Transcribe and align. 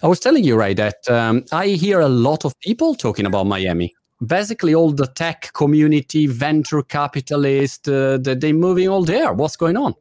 I 0.00 0.06
was 0.06 0.20
telling 0.20 0.44
you, 0.44 0.56
right, 0.56 0.76
that 0.76 1.08
um, 1.08 1.44
I 1.50 1.70
hear 1.70 2.00
a 2.00 2.08
lot 2.08 2.44
of 2.44 2.56
people 2.60 2.94
talking 2.94 3.26
about 3.26 3.46
Miami. 3.46 3.92
Basically, 4.20 4.74
all 4.74 4.92
the 4.92 5.10
tech 5.12 5.50
community, 5.52 6.26
venture 6.26 6.82
capitalist, 6.82 7.88
uh, 7.88 8.18
they're 8.20 8.52
moving 8.52 8.88
all 8.88 9.04
there. 9.04 9.32
What's 9.32 9.56
going 9.56 9.76
on? 9.76 9.94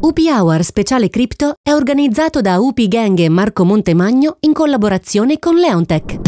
UP 0.00 0.18
Hour 0.28 0.62
Speciale 0.62 1.08
Crypto 1.08 1.54
è 1.62 1.72
organizzato 1.72 2.40
da 2.40 2.60
UP 2.60 2.86
Gang 2.86 3.18
e 3.18 3.28
Marco 3.28 3.64
Montemagno 3.64 4.36
in 4.40 4.52
collaborazione 4.52 5.40
con 5.40 5.56
Leontech. 5.56 6.20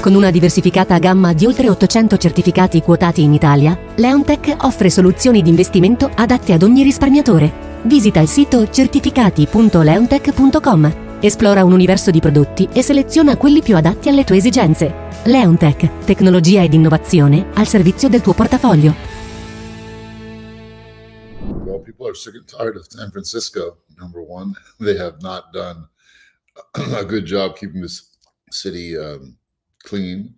Con 0.00 0.14
una 0.14 0.30
diversificata 0.30 0.98
gamma 0.98 1.32
di 1.32 1.46
oltre 1.46 1.68
800 1.68 2.16
certificati 2.18 2.82
quotati 2.82 3.22
in 3.22 3.32
Italia, 3.32 3.76
Leontech 3.96 4.58
offre 4.60 4.90
soluzioni 4.90 5.42
di 5.42 5.50
investimento 5.50 6.08
adatte 6.14 6.52
ad 6.52 6.62
ogni 6.62 6.84
risparmiatore. 6.84 7.80
Visita 7.82 8.20
il 8.20 8.28
sito 8.28 8.68
certificati.leontech.com 8.68 11.10
Esplora 11.24 11.62
un 11.62 11.70
universo 11.70 12.10
di 12.10 12.18
prodotti 12.18 12.68
e 12.72 12.82
seleziona 12.82 13.36
quelli 13.36 13.62
più 13.62 13.76
adatti 13.76 14.08
alle 14.08 14.24
tue 14.24 14.38
esigenze. 14.38 15.22
Leontech, 15.26 16.04
tecnologia 16.04 16.64
ed 16.64 16.72
innovazione 16.74 17.52
al 17.54 17.68
servizio 17.68 18.08
del 18.08 18.22
tuo 18.22 18.34
portafoglio. 18.34 18.92
Well, 21.64 21.80
people 21.80 22.08
are 22.08 22.16
sick 22.16 22.34
and 22.34 22.44
tired 22.44 22.74
of 22.74 22.88
San 22.88 23.12
Francisco, 23.12 23.84
number 23.96 24.20
one. 24.20 24.54
They 24.80 24.98
have 24.98 25.18
not 25.20 25.52
done 25.52 25.88
a 26.98 27.04
good 27.04 27.24
job 27.24 27.54
keeping 27.54 27.82
this 27.82 28.18
city 28.50 28.96
um, 28.98 29.36
clean. 29.84 30.34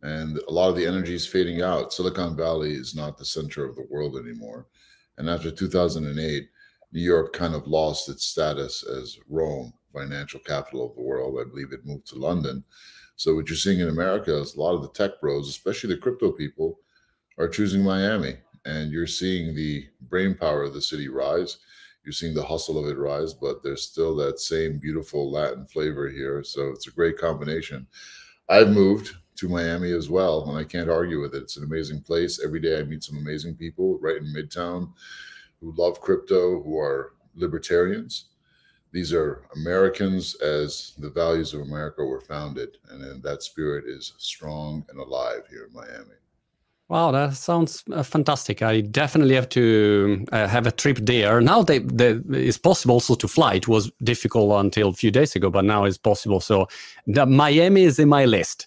And 0.00 0.38
a 0.46 0.52
lot 0.52 0.68
of 0.68 0.76
the 0.76 0.86
energy 0.86 1.16
is 1.16 1.26
fading 1.26 1.60
out. 1.60 1.92
Silicon 1.92 2.36
Valley 2.36 2.74
is 2.74 2.94
not 2.94 3.18
the 3.18 3.24
center 3.24 3.64
of 3.64 3.74
the 3.74 3.86
world 3.90 4.16
anymore. 4.16 4.68
And 5.18 5.28
after 5.28 5.50
2008, 5.50 6.48
New 6.92 7.02
York 7.02 7.32
kind 7.32 7.56
of 7.56 7.66
lost 7.66 8.08
its 8.08 8.26
status 8.26 8.84
as 8.84 9.18
Rome 9.28 9.72
financial 9.92 10.40
capital 10.40 10.88
of 10.88 10.94
the 10.96 11.02
world. 11.02 11.38
I 11.40 11.48
believe 11.48 11.72
it 11.72 11.86
moved 11.86 12.06
to 12.08 12.18
London. 12.18 12.64
So 13.16 13.34
what 13.34 13.48
you're 13.48 13.56
seeing 13.56 13.80
in 13.80 13.88
America 13.88 14.34
is 14.40 14.54
a 14.54 14.60
lot 14.60 14.74
of 14.74 14.82
the 14.82 14.88
tech 14.90 15.20
bros, 15.20 15.48
especially 15.48 15.94
the 15.94 16.00
crypto 16.00 16.32
people, 16.32 16.80
are 17.38 17.48
choosing 17.48 17.82
Miami. 17.82 18.36
And 18.64 18.92
you're 18.92 19.06
seeing 19.06 19.54
the 19.54 19.86
brain 20.02 20.34
power 20.34 20.62
of 20.62 20.74
the 20.74 20.82
city 20.82 21.08
rise. 21.08 21.58
You're 22.04 22.12
seeing 22.12 22.34
the 22.34 22.42
hustle 22.42 22.78
of 22.78 22.90
it 22.90 22.98
rise, 22.98 23.34
but 23.34 23.62
there's 23.62 23.82
still 23.82 24.16
that 24.16 24.40
same 24.40 24.78
beautiful 24.78 25.30
Latin 25.30 25.66
flavor 25.66 26.08
here. 26.08 26.42
So 26.42 26.68
it's 26.68 26.86
a 26.86 26.92
great 26.92 27.18
combination. 27.18 27.86
I've 28.48 28.70
moved 28.70 29.14
to 29.36 29.48
Miami 29.48 29.92
as 29.92 30.10
well, 30.10 30.48
and 30.48 30.58
I 30.58 30.64
can't 30.64 30.90
argue 30.90 31.20
with 31.20 31.34
it. 31.34 31.42
It's 31.42 31.56
an 31.56 31.64
amazing 31.64 32.02
place. 32.02 32.40
Every 32.42 32.60
day 32.60 32.78
I 32.78 32.82
meet 32.84 33.04
some 33.04 33.18
amazing 33.18 33.54
people 33.54 33.98
right 34.00 34.16
in 34.16 34.34
Midtown 34.34 34.92
who 35.60 35.74
love 35.76 36.00
crypto, 36.00 36.62
who 36.62 36.78
are 36.78 37.14
libertarians 37.34 38.29
these 38.92 39.12
are 39.12 39.42
Americans 39.54 40.34
as 40.36 40.94
the 40.98 41.10
values 41.10 41.54
of 41.54 41.60
America 41.60 42.04
were 42.04 42.20
founded, 42.20 42.78
and 42.90 43.22
that 43.22 43.42
spirit 43.42 43.84
is 43.86 44.14
strong 44.18 44.84
and 44.88 44.98
alive 44.98 45.42
here 45.48 45.66
in 45.68 45.72
Miami. 45.72 46.16
Wow, 46.88 47.12
that 47.12 47.36
sounds 47.36 47.84
uh, 47.92 48.02
fantastic. 48.02 48.62
I 48.62 48.80
definitely 48.80 49.36
have 49.36 49.48
to 49.50 50.24
uh, 50.32 50.48
have 50.48 50.66
a 50.66 50.72
trip 50.72 50.98
there. 51.00 51.40
Now 51.40 51.62
they, 51.62 51.78
they, 51.78 52.18
it's 52.30 52.58
possible 52.58 52.94
also 52.94 53.14
to 53.14 53.28
fly. 53.28 53.54
It 53.54 53.68
was 53.68 53.92
difficult 54.02 54.58
until 54.58 54.88
a 54.88 54.92
few 54.92 55.12
days 55.12 55.36
ago, 55.36 55.50
but 55.50 55.64
now 55.64 55.84
it's 55.84 55.98
possible. 55.98 56.40
So 56.40 56.66
the 57.06 57.26
Miami 57.26 57.84
is 57.84 58.00
in 58.00 58.08
my 58.08 58.24
list 58.24 58.66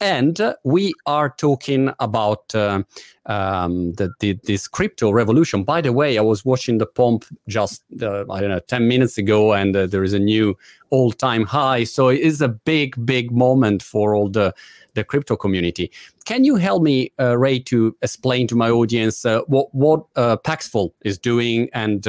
and 0.00 0.54
we 0.64 0.92
are 1.06 1.30
talking 1.30 1.92
about 1.98 2.54
uh, 2.54 2.82
um, 3.26 3.92
the, 3.94 4.12
the, 4.20 4.38
this 4.44 4.68
crypto 4.68 5.10
revolution. 5.10 5.64
By 5.64 5.80
the 5.80 5.92
way, 5.92 6.18
I 6.18 6.22
was 6.22 6.44
watching 6.44 6.78
the 6.78 6.86
pump 6.86 7.24
just 7.48 7.82
uh, 8.02 8.24
I 8.30 8.40
don't 8.40 8.50
know 8.50 8.60
ten 8.60 8.88
minutes 8.88 9.18
ago, 9.18 9.52
and 9.54 9.74
uh, 9.76 9.86
there 9.86 10.04
is 10.04 10.12
a 10.12 10.18
new 10.18 10.56
all-time 10.90 11.44
high. 11.44 11.84
So 11.84 12.08
it 12.08 12.20
is 12.20 12.40
a 12.40 12.48
big, 12.48 13.04
big 13.06 13.30
moment 13.30 13.82
for 13.82 14.14
all 14.14 14.28
the 14.28 14.54
the 14.94 15.04
crypto 15.04 15.36
community. 15.36 15.90
Can 16.24 16.44
you 16.44 16.54
help 16.54 16.82
me, 16.82 17.12
uh, 17.18 17.36
Ray, 17.36 17.58
to 17.60 17.96
explain 18.02 18.46
to 18.46 18.56
my 18.56 18.70
audience 18.70 19.24
uh, 19.24 19.40
what 19.46 19.74
what 19.74 20.04
uh, 20.16 20.36
Paxful 20.36 20.94
is 21.04 21.18
doing 21.18 21.68
and 21.72 22.06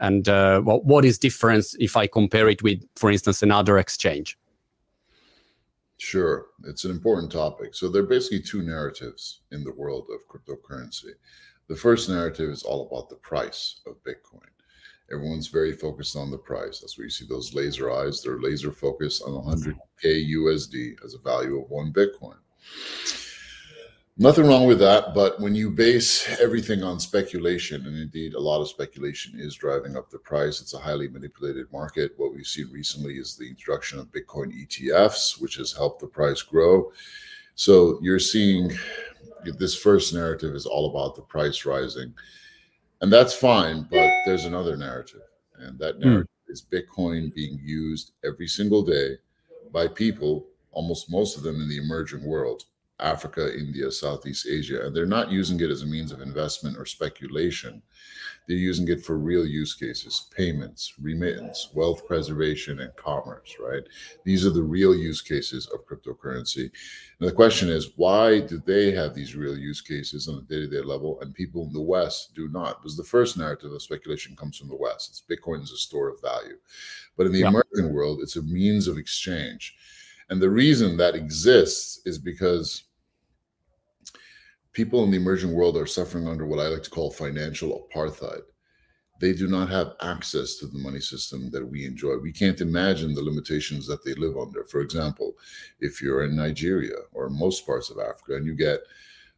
and 0.00 0.26
what, 0.64 0.84
what 0.84 1.04
is 1.04 1.18
difference 1.18 1.76
if 1.78 1.96
I 1.96 2.06
compare 2.06 2.48
it 2.48 2.62
with, 2.62 2.82
for 2.96 3.10
instance, 3.10 3.42
another 3.42 3.78
exchange? 3.78 4.36
Sure, 5.98 6.46
it's 6.64 6.84
an 6.84 6.92
important 6.92 7.30
topic. 7.30 7.74
So 7.74 7.88
there 7.88 8.02
are 8.02 8.06
basically 8.06 8.40
two 8.40 8.62
narratives 8.62 9.40
in 9.50 9.64
the 9.64 9.72
world 9.72 10.06
of 10.14 10.26
cryptocurrency. 10.28 11.10
The 11.68 11.76
first 11.76 12.08
narrative 12.08 12.50
is 12.50 12.62
all 12.62 12.86
about 12.86 13.10
the 13.10 13.16
price 13.16 13.80
of 13.86 14.02
Bitcoin. 14.04 14.46
Everyone's 15.12 15.48
very 15.48 15.72
focused 15.72 16.16
on 16.16 16.30
the 16.30 16.38
price. 16.38 16.80
That's 16.80 16.96
where 16.96 17.04
you 17.04 17.10
see 17.10 17.26
those 17.28 17.54
laser 17.54 17.90
eyes. 17.90 18.22
They're 18.22 18.40
laser 18.40 18.72
focused 18.72 19.22
on 19.22 19.32
100K 19.32 20.30
USD 20.34 21.04
as 21.04 21.14
a 21.14 21.18
value 21.18 21.60
of 21.60 21.68
one 21.70 21.92
Bitcoin. 21.92 22.36
Nothing 24.20 24.46
wrong 24.46 24.66
with 24.66 24.80
that, 24.80 25.14
but 25.14 25.38
when 25.38 25.54
you 25.54 25.70
base 25.70 26.28
everything 26.40 26.82
on 26.82 26.98
speculation, 26.98 27.86
and 27.86 27.96
indeed 27.96 28.34
a 28.34 28.40
lot 28.40 28.60
of 28.60 28.68
speculation 28.68 29.38
is 29.38 29.54
driving 29.54 29.96
up 29.96 30.10
the 30.10 30.18
price, 30.18 30.60
it's 30.60 30.74
a 30.74 30.78
highly 30.78 31.06
manipulated 31.06 31.72
market. 31.72 32.14
What 32.16 32.34
we've 32.34 32.44
seen 32.44 32.68
recently 32.72 33.14
is 33.14 33.36
the 33.36 33.48
introduction 33.48 34.00
of 34.00 34.10
Bitcoin 34.10 34.52
ETFs, 34.52 35.40
which 35.40 35.54
has 35.54 35.72
helped 35.72 36.00
the 36.00 36.08
price 36.08 36.42
grow. 36.42 36.90
So 37.54 38.00
you're 38.02 38.18
seeing 38.18 38.72
this 39.44 39.76
first 39.76 40.12
narrative 40.12 40.56
is 40.56 40.66
all 40.66 40.90
about 40.90 41.14
the 41.14 41.22
price 41.22 41.64
rising. 41.64 42.12
And 43.00 43.12
that's 43.12 43.34
fine, 43.34 43.86
but 43.88 44.10
there's 44.26 44.46
another 44.46 44.76
narrative. 44.76 45.22
And 45.58 45.78
that 45.78 45.94
hmm. 45.94 46.00
narrative 46.00 46.26
mm. 46.48 46.52
is 46.52 46.66
Bitcoin 46.68 47.32
being 47.32 47.56
used 47.62 48.14
every 48.24 48.48
single 48.48 48.82
day 48.82 49.18
by 49.72 49.86
people, 49.86 50.48
almost 50.72 51.08
most 51.08 51.36
of 51.36 51.44
them 51.44 51.60
in 51.60 51.68
the 51.68 51.78
emerging 51.78 52.24
world 52.24 52.64
Africa, 53.00 53.56
India, 53.56 53.90
Southeast 53.90 54.46
Asia, 54.46 54.84
and 54.84 54.94
they're 54.94 55.06
not 55.06 55.30
using 55.30 55.60
it 55.60 55.70
as 55.70 55.82
a 55.82 55.86
means 55.86 56.10
of 56.10 56.20
investment 56.20 56.76
or 56.76 56.84
speculation. 56.84 57.82
They're 58.48 58.56
using 58.56 58.88
it 58.88 59.04
for 59.04 59.18
real 59.18 59.46
use 59.46 59.74
cases, 59.74 60.28
payments, 60.34 60.94
remittance, 61.00 61.68
wealth 61.74 62.06
preservation, 62.06 62.80
and 62.80 62.96
commerce, 62.96 63.54
right? 63.60 63.82
These 64.24 64.46
are 64.46 64.50
the 64.50 64.62
real 64.62 64.94
use 64.94 65.20
cases 65.20 65.66
of 65.66 65.86
cryptocurrency. 65.86 66.70
And 67.20 67.28
the 67.28 67.32
question 67.32 67.68
is, 67.68 67.90
why 67.96 68.40
do 68.40 68.62
they 68.64 68.90
have 68.92 69.14
these 69.14 69.36
real 69.36 69.56
use 69.56 69.82
cases 69.82 70.28
on 70.28 70.38
a 70.38 70.42
day 70.42 70.60
to 70.60 70.66
day 70.66 70.80
level 70.80 71.20
and 71.20 71.34
people 71.34 71.66
in 71.66 71.74
the 71.74 71.80
West 71.80 72.34
do 72.34 72.48
not? 72.48 72.80
Because 72.80 72.96
the 72.96 73.04
first 73.04 73.36
narrative 73.36 73.70
of 73.70 73.82
speculation 73.82 74.34
comes 74.34 74.56
from 74.56 74.68
the 74.68 74.76
West. 74.76 75.10
It's 75.10 75.22
Bitcoin 75.22 75.62
is 75.62 75.72
a 75.72 75.76
store 75.76 76.08
of 76.08 76.20
value. 76.22 76.56
But 77.18 77.26
in 77.26 77.32
the 77.32 77.40
yeah. 77.40 77.48
emerging 77.48 77.92
world, 77.92 78.20
it's 78.22 78.36
a 78.36 78.42
means 78.42 78.88
of 78.88 78.96
exchange. 78.96 79.76
And 80.30 80.40
the 80.40 80.50
reason 80.50 80.96
that 80.96 81.14
exists 81.14 82.00
is 82.06 82.18
because 82.18 82.84
people 84.78 85.02
in 85.02 85.10
the 85.10 85.16
emerging 85.16 85.52
world 85.52 85.76
are 85.76 85.88
suffering 85.88 86.28
under 86.28 86.46
what 86.46 86.60
I 86.60 86.68
like 86.68 86.84
to 86.84 86.90
call 86.90 87.10
financial 87.10 87.88
apartheid. 87.92 88.42
They 89.20 89.32
do 89.32 89.48
not 89.48 89.68
have 89.70 89.96
access 90.02 90.54
to 90.58 90.68
the 90.68 90.78
money 90.78 91.00
system 91.00 91.50
that 91.50 91.68
we 91.68 91.84
enjoy. 91.84 92.16
We 92.18 92.30
can't 92.30 92.60
imagine 92.60 93.12
the 93.12 93.24
limitations 93.24 93.88
that 93.88 94.04
they 94.04 94.14
live 94.14 94.36
under. 94.36 94.62
For 94.66 94.80
example, 94.80 95.32
if 95.80 96.00
you're 96.00 96.22
in 96.22 96.36
Nigeria 96.36 96.94
or 97.12 97.28
most 97.28 97.66
parts 97.66 97.90
of 97.90 97.98
Africa 97.98 98.36
and 98.36 98.46
you 98.46 98.54
get 98.54 98.78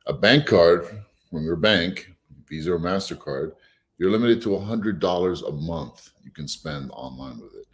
a 0.05 0.12
bank 0.12 0.45
card 0.45 0.87
from 1.31 1.43
your 1.43 1.57
bank, 1.57 2.12
Visa 2.47 2.75
or 2.75 2.78
MasterCard, 2.78 3.53
you're 3.97 4.11
limited 4.11 4.43
to 4.43 4.51
$100 4.51 5.49
a 5.49 5.53
month 5.53 6.11
you 6.22 6.31
can 6.33 6.49
spend 6.49 6.91
online 6.91 7.41
with 7.41 7.55
it. 7.55 7.67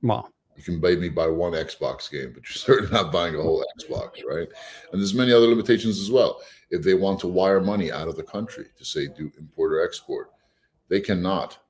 Wow 0.00 0.30
you 0.56 0.62
can 0.62 0.80
maybe 0.80 1.08
buy 1.08 1.26
one 1.26 1.52
Xbox 1.52 2.10
game, 2.10 2.32
but 2.34 2.44
you're 2.44 2.52
certainly 2.54 2.92
not 2.92 3.12
buying 3.12 3.34
a 3.34 3.42
whole 3.42 3.64
Xbox, 3.78 4.24
right? 4.28 4.48
And 4.92 5.00
there's 5.00 5.14
many 5.14 5.32
other 5.32 5.46
limitations 5.46 6.00
as 6.00 6.10
well. 6.10 6.40
If 6.70 6.82
they 6.82 6.94
want 6.94 7.20
to 7.20 7.28
wire 7.28 7.60
money 7.60 7.92
out 7.92 8.08
of 8.08 8.16
the 8.16 8.22
country 8.22 8.66
to 8.76 8.84
say 8.84 9.08
do 9.08 9.30
import 9.38 9.72
or 9.72 9.84
export, 9.84 10.30
they 10.88 11.00
cannot. 11.00 11.58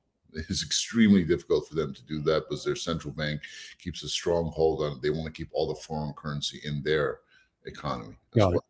It's 0.49 0.63
extremely 0.63 1.23
difficult 1.23 1.67
for 1.67 1.75
them 1.75 1.93
to 1.93 2.03
do 2.05 2.19
that 2.21 2.49
because 2.49 2.65
their 2.65 2.75
central 2.75 3.13
bank 3.13 3.39
keeps 3.77 4.01
a 4.01 4.09
strong 4.09 4.51
hold 4.51 4.81
on 4.81 4.93
it. 4.93 5.01
They 5.03 5.11
want 5.11 5.25
to 5.27 5.31
keep 5.31 5.49
all 5.53 5.67
the 5.67 5.79
foreign 5.79 6.11
currency 6.13 6.59
in 6.63 6.81
their 6.81 7.19
economy. 7.67 8.15
Well. 8.33 8.65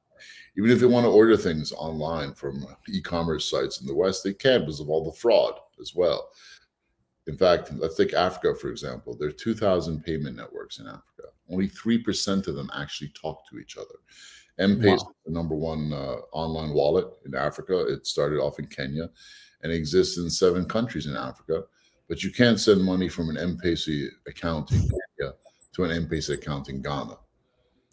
Even 0.58 0.72
if 0.72 0.82
they 0.82 0.86
want 0.86 1.06
to 1.06 1.10
order 1.10 1.38
things 1.38 1.72
online 1.72 2.34
from 2.34 2.66
uh, 2.66 2.76
e-commerce 2.90 3.50
sites 3.50 3.80
in 3.80 3.88
the 3.88 3.96
West, 3.96 4.26
they 4.26 4.34
can 4.34 4.62
because 4.62 4.82
of 4.82 4.90
all 4.90 5.06
the 5.06 5.18
fraud 5.18 5.54
as 5.80 5.96
well. 5.96 6.30
In 7.28 7.38
fact, 7.38 7.72
let's 7.74 7.96
take 7.96 8.14
Africa, 8.14 8.54
for 8.60 8.70
example. 8.70 9.16
There 9.18 9.30
are 9.30 9.31
2,000 9.31 10.04
payment 10.04 10.36
networks 10.36 10.80
in 10.80 10.88
Africa. 10.88 11.30
Only 11.50 11.70
3% 11.70 12.48
of 12.48 12.56
them 12.56 12.70
actually 12.75 13.10
talk 13.10 13.48
to 13.50 13.60
each 13.60 13.78
other. 13.78 13.96
M-Pesa 14.60 14.98
wow. 15.00 15.12
the 15.25 15.31
number 15.31 15.56
one 15.56 15.94
uh, 15.94 16.18
online 16.31 16.74
wallet 16.74 17.08
in 17.25 17.34
Africa. 17.34 17.86
It 17.88 18.06
started 18.06 18.40
off 18.40 18.60
in 18.60 18.68
Kenya 18.68 19.10
and 19.62 19.72
exists 19.72 20.18
in 20.18 20.30
seven 20.30 20.66
countries 20.66 21.06
in 21.08 21.16
Africa. 21.16 21.64
But 22.10 22.24
you 22.24 22.31
can't 22.31 22.60
send 22.60 22.84
money 22.84 23.10
from 23.10 23.30
an 23.30 23.38
M-Pesa 23.38 24.10
account 24.28 24.72
in 24.72 24.80
Kenya 24.80 25.34
to 25.75 25.84
an 25.86 25.92
M-Pesa 25.92 26.34
account 26.34 26.70
in 26.70 26.81
Ghana. 26.81 27.18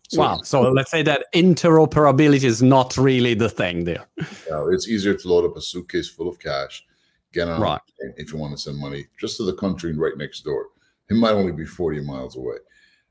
So 0.08 0.20
wow. 0.20 0.40
So 0.42 0.62
let's 0.62 0.90
say 0.90 1.02
that 1.04 1.26
interoperability 1.32 2.42
is 2.42 2.62
not 2.62 2.96
really 2.96 3.34
the 3.34 3.48
thing 3.48 3.84
there. 3.84 4.06
Yeah, 4.48 4.66
it's 4.72 4.88
easier 4.88 5.14
to 5.14 5.28
load 5.28 5.44
up 5.48 5.56
a 5.56 5.60
suitcase 5.60 6.08
full 6.08 6.28
of 6.28 6.40
cash 6.40 6.84
get 7.32 7.48
on 7.48 7.60
right. 7.60 7.80
if 8.16 8.32
you 8.32 8.38
want 8.38 8.52
to 8.56 8.62
send 8.62 8.78
money 8.78 9.06
just 9.18 9.36
to 9.36 9.44
the 9.44 9.54
country 9.54 9.92
right 9.92 10.16
next 10.16 10.40
door. 10.42 10.66
It 11.08 11.14
might 11.14 11.32
only 11.32 11.52
be 11.52 11.64
40 11.64 12.00
miles 12.00 12.36
away. 12.36 12.56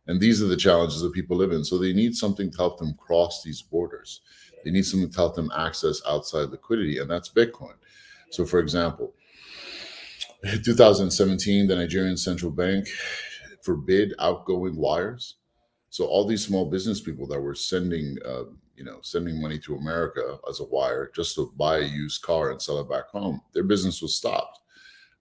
And 0.07 0.19
these 0.19 0.41
are 0.41 0.47
the 0.47 0.57
challenges 0.57 1.01
that 1.01 1.13
people 1.13 1.37
live 1.37 1.51
in. 1.51 1.63
So 1.63 1.77
they 1.77 1.93
need 1.93 2.15
something 2.15 2.49
to 2.49 2.57
help 2.57 2.79
them 2.79 2.95
cross 2.97 3.43
these 3.43 3.61
borders. 3.61 4.21
They 4.63 4.71
need 4.71 4.85
something 4.85 5.11
to 5.11 5.17
help 5.17 5.35
them 5.35 5.51
access 5.55 6.01
outside 6.07 6.49
liquidity, 6.49 6.99
and 6.99 7.09
that's 7.09 7.29
Bitcoin. 7.29 7.75
So, 8.31 8.45
for 8.45 8.59
example, 8.59 9.13
in 10.43 10.61
2017, 10.63 11.67
the 11.67 11.75
Nigerian 11.75 12.17
central 12.17 12.51
bank 12.51 12.87
forbid 13.61 14.13
outgoing 14.19 14.75
wires. 14.75 15.35
So 15.89 16.05
all 16.05 16.25
these 16.25 16.45
small 16.45 16.65
business 16.65 17.01
people 17.01 17.27
that 17.27 17.41
were 17.41 17.55
sending, 17.55 18.17
uh, 18.25 18.43
you 18.79 18.85
know, 18.85 18.99
sending 19.01 19.41
money 19.41 19.59
to 19.59 19.75
America 19.75 20.37
as 20.49 20.61
a 20.61 20.65
wire 20.65 21.11
just 21.13 21.35
to 21.35 21.51
buy 21.57 21.79
a 21.79 21.83
used 21.83 22.21
car 22.21 22.51
and 22.51 22.61
sell 22.61 22.79
it 22.79 22.89
back 22.89 23.09
home, 23.09 23.41
their 23.53 23.63
business 23.63 24.01
was 24.01 24.15
stopped 24.15 24.59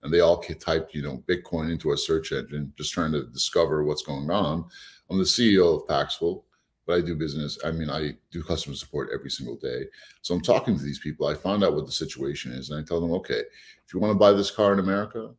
and 0.02 0.14
they 0.14 0.20
all 0.20 0.38
typed, 0.38 0.94
you 0.94 1.02
know, 1.02 1.22
Bitcoin 1.28 1.70
into 1.70 1.92
a 1.92 1.96
search 1.96 2.30
engine, 2.32 2.72
just 2.78 2.92
trying 2.92 3.12
to 3.12 3.24
discover 3.26 3.82
what's 3.82 4.02
going 4.02 4.30
on. 4.30 4.64
I'm 5.10 5.18
the 5.18 5.24
CEO 5.24 5.76
of 5.76 5.88
Paxful, 5.88 6.44
but 6.86 6.98
I 6.98 7.00
do 7.00 7.16
business. 7.16 7.58
I 7.64 7.72
mean, 7.72 7.90
I 7.90 8.12
do 8.30 8.42
customer 8.44 8.76
support 8.76 9.10
every 9.12 9.30
single 9.30 9.56
day. 9.56 9.86
So 10.22 10.34
I'm 10.34 10.40
talking 10.40 10.76
to 10.76 10.82
these 10.82 11.00
people. 11.00 11.26
I 11.26 11.34
find 11.34 11.64
out 11.64 11.74
what 11.74 11.86
the 11.86 11.92
situation 11.92 12.52
is, 12.52 12.70
and 12.70 12.80
I 12.80 12.86
tell 12.86 13.00
them, 13.00 13.12
okay, 13.12 13.42
if 13.84 13.92
you 13.92 13.98
want 13.98 14.12
to 14.12 14.18
buy 14.18 14.32
this 14.32 14.52
car 14.52 14.72
in 14.72 14.78
America, 14.78 15.34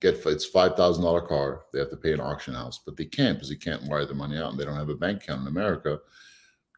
get 0.00 0.24
it's 0.24 0.46
five 0.46 0.76
thousand 0.76 1.04
dollar 1.04 1.20
car. 1.20 1.64
They 1.72 1.78
have 1.78 1.90
to 1.90 1.96
pay 1.96 2.12
an 2.14 2.20
auction 2.20 2.54
house, 2.54 2.80
but 2.84 2.96
they 2.96 3.04
can't 3.04 3.36
because 3.36 3.50
they 3.50 3.56
can't 3.56 3.84
wire 3.84 4.06
the 4.06 4.14
money 4.14 4.38
out, 4.38 4.50
and 4.50 4.58
they 4.58 4.64
don't 4.64 4.76
have 4.76 4.88
a 4.88 4.94
bank 4.94 5.22
account 5.22 5.42
in 5.42 5.48
America. 5.48 5.98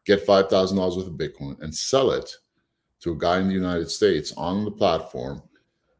Get 0.05 0.25
five 0.25 0.49
thousand 0.49 0.77
dollars 0.77 0.97
worth 0.97 1.07
of 1.07 1.13
Bitcoin 1.13 1.61
and 1.61 1.73
sell 1.73 2.11
it 2.11 2.29
to 3.01 3.11
a 3.11 3.17
guy 3.17 3.39
in 3.39 3.47
the 3.47 3.53
United 3.53 3.89
States 3.89 4.33
on 4.37 4.65
the 4.65 4.71
platform 4.71 5.41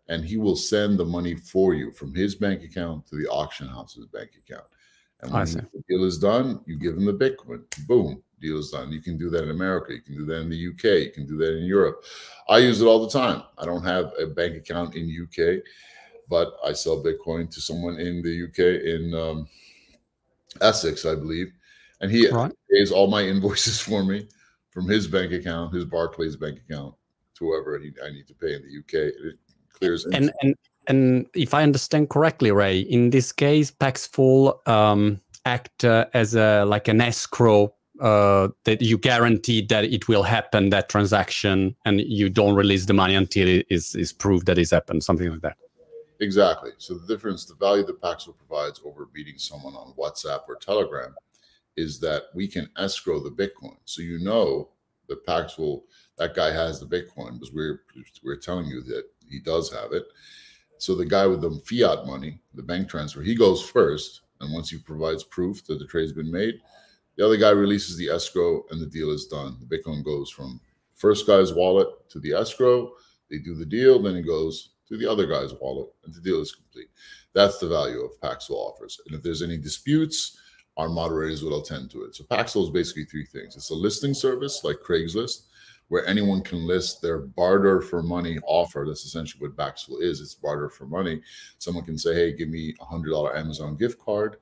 and 0.09 0.25
he 0.25 0.37
will 0.37 0.55
send 0.55 0.99
the 0.99 1.05
money 1.05 1.35
for 1.35 1.73
you 1.73 1.91
from 1.91 2.13
his 2.13 2.35
bank 2.35 2.63
account 2.63 3.05
to 3.07 3.15
the 3.15 3.27
auction 3.27 3.67
house's 3.67 4.05
bank 4.07 4.31
account. 4.37 4.65
And 5.21 5.31
when 5.31 5.45
the 5.73 5.83
deal 5.87 6.03
is 6.03 6.17
done, 6.17 6.61
you 6.65 6.77
give 6.77 6.97
him 6.97 7.05
the 7.05 7.13
Bitcoin. 7.13 7.63
Boom, 7.87 8.21
deal 8.41 8.59
is 8.59 8.71
done. 8.71 8.91
You 8.91 9.01
can 9.01 9.17
do 9.17 9.29
that 9.29 9.43
in 9.43 9.51
America. 9.51 9.93
You 9.93 10.01
can 10.01 10.15
do 10.15 10.25
that 10.25 10.41
in 10.41 10.49
the 10.49 10.67
UK. 10.67 11.05
You 11.05 11.11
can 11.11 11.25
do 11.25 11.37
that 11.37 11.57
in 11.57 11.63
Europe. 11.63 12.03
I 12.49 12.57
use 12.57 12.81
it 12.81 12.85
all 12.85 13.05
the 13.05 13.09
time. 13.09 13.43
I 13.57 13.65
don't 13.65 13.83
have 13.83 14.11
a 14.19 14.27
bank 14.27 14.57
account 14.57 14.95
in 14.95 15.09
UK, 15.09 15.63
but 16.29 16.57
I 16.65 16.73
sell 16.73 17.01
Bitcoin 17.01 17.49
to 17.51 17.61
someone 17.61 17.99
in 17.99 18.21
the 18.21 18.43
UK 18.43 18.83
in 18.83 19.13
um, 19.13 19.47
Essex, 20.59 21.05
I 21.05 21.15
believe, 21.15 21.53
and 22.03 22.11
he 22.11 22.29
right. 22.29 22.51
pays 22.69 22.91
all 22.91 23.07
my 23.07 23.21
invoices 23.21 23.79
for 23.87 24.03
me 24.03 24.27
from 24.69 24.87
his 24.87 25.07
bank 25.07 25.31
account, 25.31 25.73
his 25.73 25.85
Barclays 25.85 26.35
bank 26.35 26.59
account, 26.67 26.93
to 27.35 27.45
whoever 27.45 27.79
I 27.79 28.09
need 28.11 28.27
to 28.27 28.33
pay 28.35 28.53
in 28.53 28.61
the 28.61 28.79
UK. 28.79 29.13
It, 29.15 29.35
clears 29.71 30.05
and 30.05 30.31
and 30.41 30.55
and 30.87 31.25
if 31.33 31.53
I 31.53 31.63
understand 31.63 32.09
correctly, 32.09 32.51
Ray, 32.51 32.79
in 32.79 33.09
this 33.09 33.31
case, 33.31 33.71
Paxful 33.71 34.59
um, 34.67 35.19
act 35.45 35.83
uh, 35.83 36.05
as 36.13 36.35
a 36.35 36.65
like 36.65 36.87
an 36.87 37.01
escrow 37.01 37.73
uh, 38.01 38.49
that 38.65 38.81
you 38.81 38.97
guarantee 38.97 39.65
that 39.67 39.85
it 39.85 40.07
will 40.07 40.23
happen 40.23 40.69
that 40.69 40.89
transaction, 40.89 41.75
and 41.85 42.01
you 42.01 42.29
don't 42.29 42.55
release 42.55 42.85
the 42.85 42.93
money 42.93 43.15
until 43.15 43.47
it 43.47 43.65
is 43.69 43.95
is 43.95 44.11
proved 44.11 44.45
that 44.47 44.57
it's 44.57 44.71
happened, 44.71 45.03
something 45.03 45.29
like 45.29 45.41
that. 45.41 45.57
Exactly. 46.19 46.71
So 46.77 46.95
the 46.95 47.07
difference, 47.07 47.45
the 47.45 47.55
value 47.55 47.85
that 47.85 48.01
Paxful 48.01 48.35
provides 48.37 48.79
over 48.85 49.07
beating 49.13 49.37
someone 49.37 49.73
on 49.73 49.93
WhatsApp 49.97 50.41
or 50.47 50.55
Telegram, 50.55 51.15
is 51.75 51.99
that 51.99 52.23
we 52.33 52.47
can 52.47 52.69
escrow 52.77 53.19
the 53.19 53.31
Bitcoin. 53.31 53.77
So 53.85 54.01
you 54.01 54.19
know 54.19 54.69
that 55.07 55.25
Paxful, 55.25 55.83
that 56.17 56.35
guy 56.35 56.51
has 56.51 56.79
the 56.79 56.85
Bitcoin 56.85 57.33
because 57.33 57.51
we're 57.53 57.81
we're 58.23 58.37
telling 58.37 58.67
you 58.67 58.81
that 58.83 59.05
he 59.29 59.39
does 59.39 59.71
have 59.71 59.91
it. 59.91 60.05
So 60.77 60.95
the 60.95 61.05
guy 61.05 61.25
with 61.27 61.41
the 61.41 61.61
fiat 61.65 62.05
money, 62.05 62.39
the 62.53 62.63
bank 62.63 62.89
transfer, 62.89 63.21
he 63.21 63.35
goes 63.35 63.61
first. 63.61 64.21
And 64.41 64.53
once 64.53 64.69
he 64.69 64.77
provides 64.77 65.23
proof 65.23 65.63
that 65.67 65.79
the 65.79 65.87
trade's 65.87 66.11
been 66.11 66.31
made, 66.31 66.55
the 67.15 67.25
other 67.25 67.37
guy 67.37 67.51
releases 67.51 67.97
the 67.97 68.09
escrow 68.09 68.65
and 68.69 68.81
the 68.81 68.87
deal 68.87 69.11
is 69.11 69.27
done. 69.27 69.57
The 69.61 69.77
Bitcoin 69.77 70.03
goes 70.03 70.29
from 70.29 70.59
first 70.95 71.25
guy's 71.27 71.53
wallet 71.53 71.87
to 72.09 72.19
the 72.19 72.33
escrow. 72.33 72.91
They 73.29 73.37
do 73.37 73.55
the 73.55 73.65
deal, 73.65 74.01
then 74.01 74.15
it 74.15 74.23
goes 74.23 74.71
to 74.89 74.97
the 74.97 75.09
other 75.09 75.25
guy's 75.25 75.53
wallet, 75.61 75.89
and 76.03 76.13
the 76.13 76.21
deal 76.21 76.41
is 76.41 76.51
complete. 76.51 76.89
That's 77.33 77.57
the 77.57 77.67
value 77.67 78.01
of 78.01 78.19
Paxful 78.21 78.57
offers. 78.57 78.99
And 79.05 79.15
if 79.15 79.23
there's 79.23 79.41
any 79.41 79.57
disputes, 79.57 80.37
our 80.77 80.89
moderators 80.89 81.43
will 81.43 81.61
attend 81.61 81.91
to 81.91 82.03
it. 82.03 82.15
So 82.15 82.23
Paxful 82.23 82.63
is 82.63 82.69
basically 82.69 83.05
three 83.05 83.25
things. 83.25 83.55
It's 83.55 83.69
a 83.69 83.75
listing 83.75 84.13
service 84.13 84.63
like 84.63 84.77
Craigslist 84.77 85.43
where 85.89 86.07
anyone 86.07 86.41
can 86.41 86.65
list 86.65 87.01
their 87.01 87.19
barter 87.19 87.81
for 87.81 88.01
money 88.01 88.39
offer. 88.47 88.83
That's 88.87 89.05
essentially 89.05 89.41
what 89.41 89.57
Paxful 89.57 89.99
is. 89.99 90.21
It's 90.21 90.33
barter 90.33 90.69
for 90.69 90.85
money. 90.85 91.21
Someone 91.59 91.85
can 91.85 91.97
say, 91.97 92.15
hey, 92.15 92.33
give 92.33 92.49
me 92.49 92.73
a 92.81 92.85
hundred 92.85 93.11
dollar 93.11 93.37
Amazon 93.37 93.75
gift 93.75 93.99
card, 93.99 94.37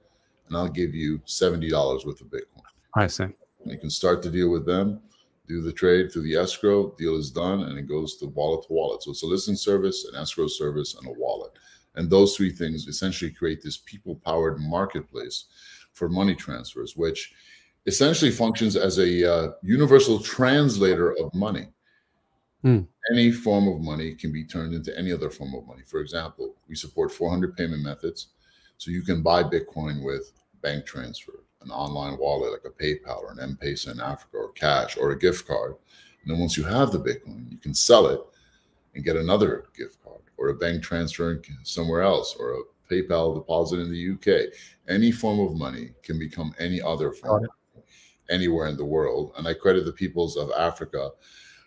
and 0.48 0.56
I'll 0.56 0.70
give 0.70 0.96
you 0.96 1.20
seventy 1.26 1.70
dollars 1.70 2.06
worth 2.06 2.22
of 2.22 2.28
Bitcoin. 2.28 2.64
I 2.96 3.08
see. 3.08 3.24
And 3.24 3.34
you 3.66 3.78
can 3.78 3.90
start 3.90 4.22
the 4.22 4.30
deal 4.30 4.50
with 4.50 4.66
them, 4.66 5.02
do 5.48 5.62
the 5.62 5.74
trade 5.74 6.12
through 6.12 6.24
the 6.24 6.36
escrow. 6.36 6.96
Deal 6.98 7.18
is 7.18 7.32
done, 7.32 7.64
and 7.64 7.78
it 7.78 7.88
goes 7.88 8.16
to 8.18 8.28
wallet 8.28 8.66
to 8.68 8.74
wallet. 8.74 9.04
So 9.04 9.12
it's 9.12 9.24
a 9.24 9.28
listing 9.28 9.56
service, 9.56 10.06
an 10.06 10.20
escrow 10.20 10.48
service, 10.48 10.96
and 10.96 11.08
a 11.08 11.20
wallet. 11.20 11.52
And 11.96 12.10
those 12.10 12.38
three 12.38 12.52
things 12.52 12.88
essentially 12.88 13.32
create 13.32 13.62
this 13.62 13.78
people-powered 13.78 14.62
marketplace 14.62 15.46
for 15.94 16.10
money 16.10 16.36
transfers, 16.36 16.96
which 16.96 17.34
essentially 17.86 18.32
functions 18.32 18.76
as 18.76 19.00
a 19.00 19.34
uh, 19.34 19.52
universal 19.62 20.20
translator 20.20 21.12
of 21.18 21.34
money. 21.34 21.68
Hmm. 22.62 22.82
Any 23.12 23.32
form 23.32 23.68
of 23.68 23.82
money 23.82 24.14
can 24.14 24.32
be 24.32 24.46
turned 24.46 24.74
into 24.74 24.98
any 24.98 25.12
other 25.12 25.30
form 25.30 25.56
of 25.56 25.66
money. 25.66 25.82
For 25.86 26.00
example, 26.00 26.56
we 26.68 26.76
support 26.76 27.12
400 27.12 27.58
payment 27.58 27.82
methods. 27.82 28.28
So 28.78 28.92
you 28.92 29.02
can 29.02 29.22
buy 29.22 29.44
Bitcoin 29.44 30.04
with 30.04 30.32
bank 30.62 30.86
transfer, 30.86 31.44
an 31.62 31.72
online 31.72 32.18
wallet 32.18 32.52
like 32.52 32.66
a 32.66 32.84
PayPal 32.84 33.24
or 33.24 33.32
an 33.32 33.40
M-Pesa 33.40 33.92
in 33.92 34.00
Africa 34.00 34.38
or 34.38 34.52
cash 34.52 34.98
or 34.98 35.12
a 35.12 35.18
gift 35.18 35.48
card. 35.48 35.76
And 36.22 36.32
then 36.32 36.40
once 36.40 36.56
you 36.56 36.64
have 36.64 36.92
the 36.92 37.00
Bitcoin, 37.00 37.52
you 37.52 37.58
can 37.58 37.74
sell 37.74 38.08
it 38.08 38.22
and 38.94 39.04
get 39.04 39.16
another 39.16 39.66
gift 39.76 40.04
card 40.04 40.22
or 40.38 40.50
a 40.50 40.56
bank 40.56 40.84
transfer 40.84 41.42
somewhere 41.64 42.02
else 42.02 42.36
or 42.40 42.54
a 42.54 42.62
PayPal 42.92 43.36
deposit 43.36 43.80
in 43.80 43.92
the 43.92 44.14
UK. 44.14 44.52
Any 44.90 45.12
form 45.12 45.40
of 45.40 45.56
money 45.56 45.92
can 46.04 46.20
become 46.20 46.54
any 46.60 46.82
other 46.82 47.12
form 47.12 47.48
anywhere 48.30 48.68
in 48.68 48.78
the 48.78 48.86
world. 48.86 49.34
And 49.38 49.48
I 49.48 49.54
credit 49.54 49.86
the 49.86 49.92
peoples 49.92 50.38
of 50.38 50.52
Africa 50.58 51.12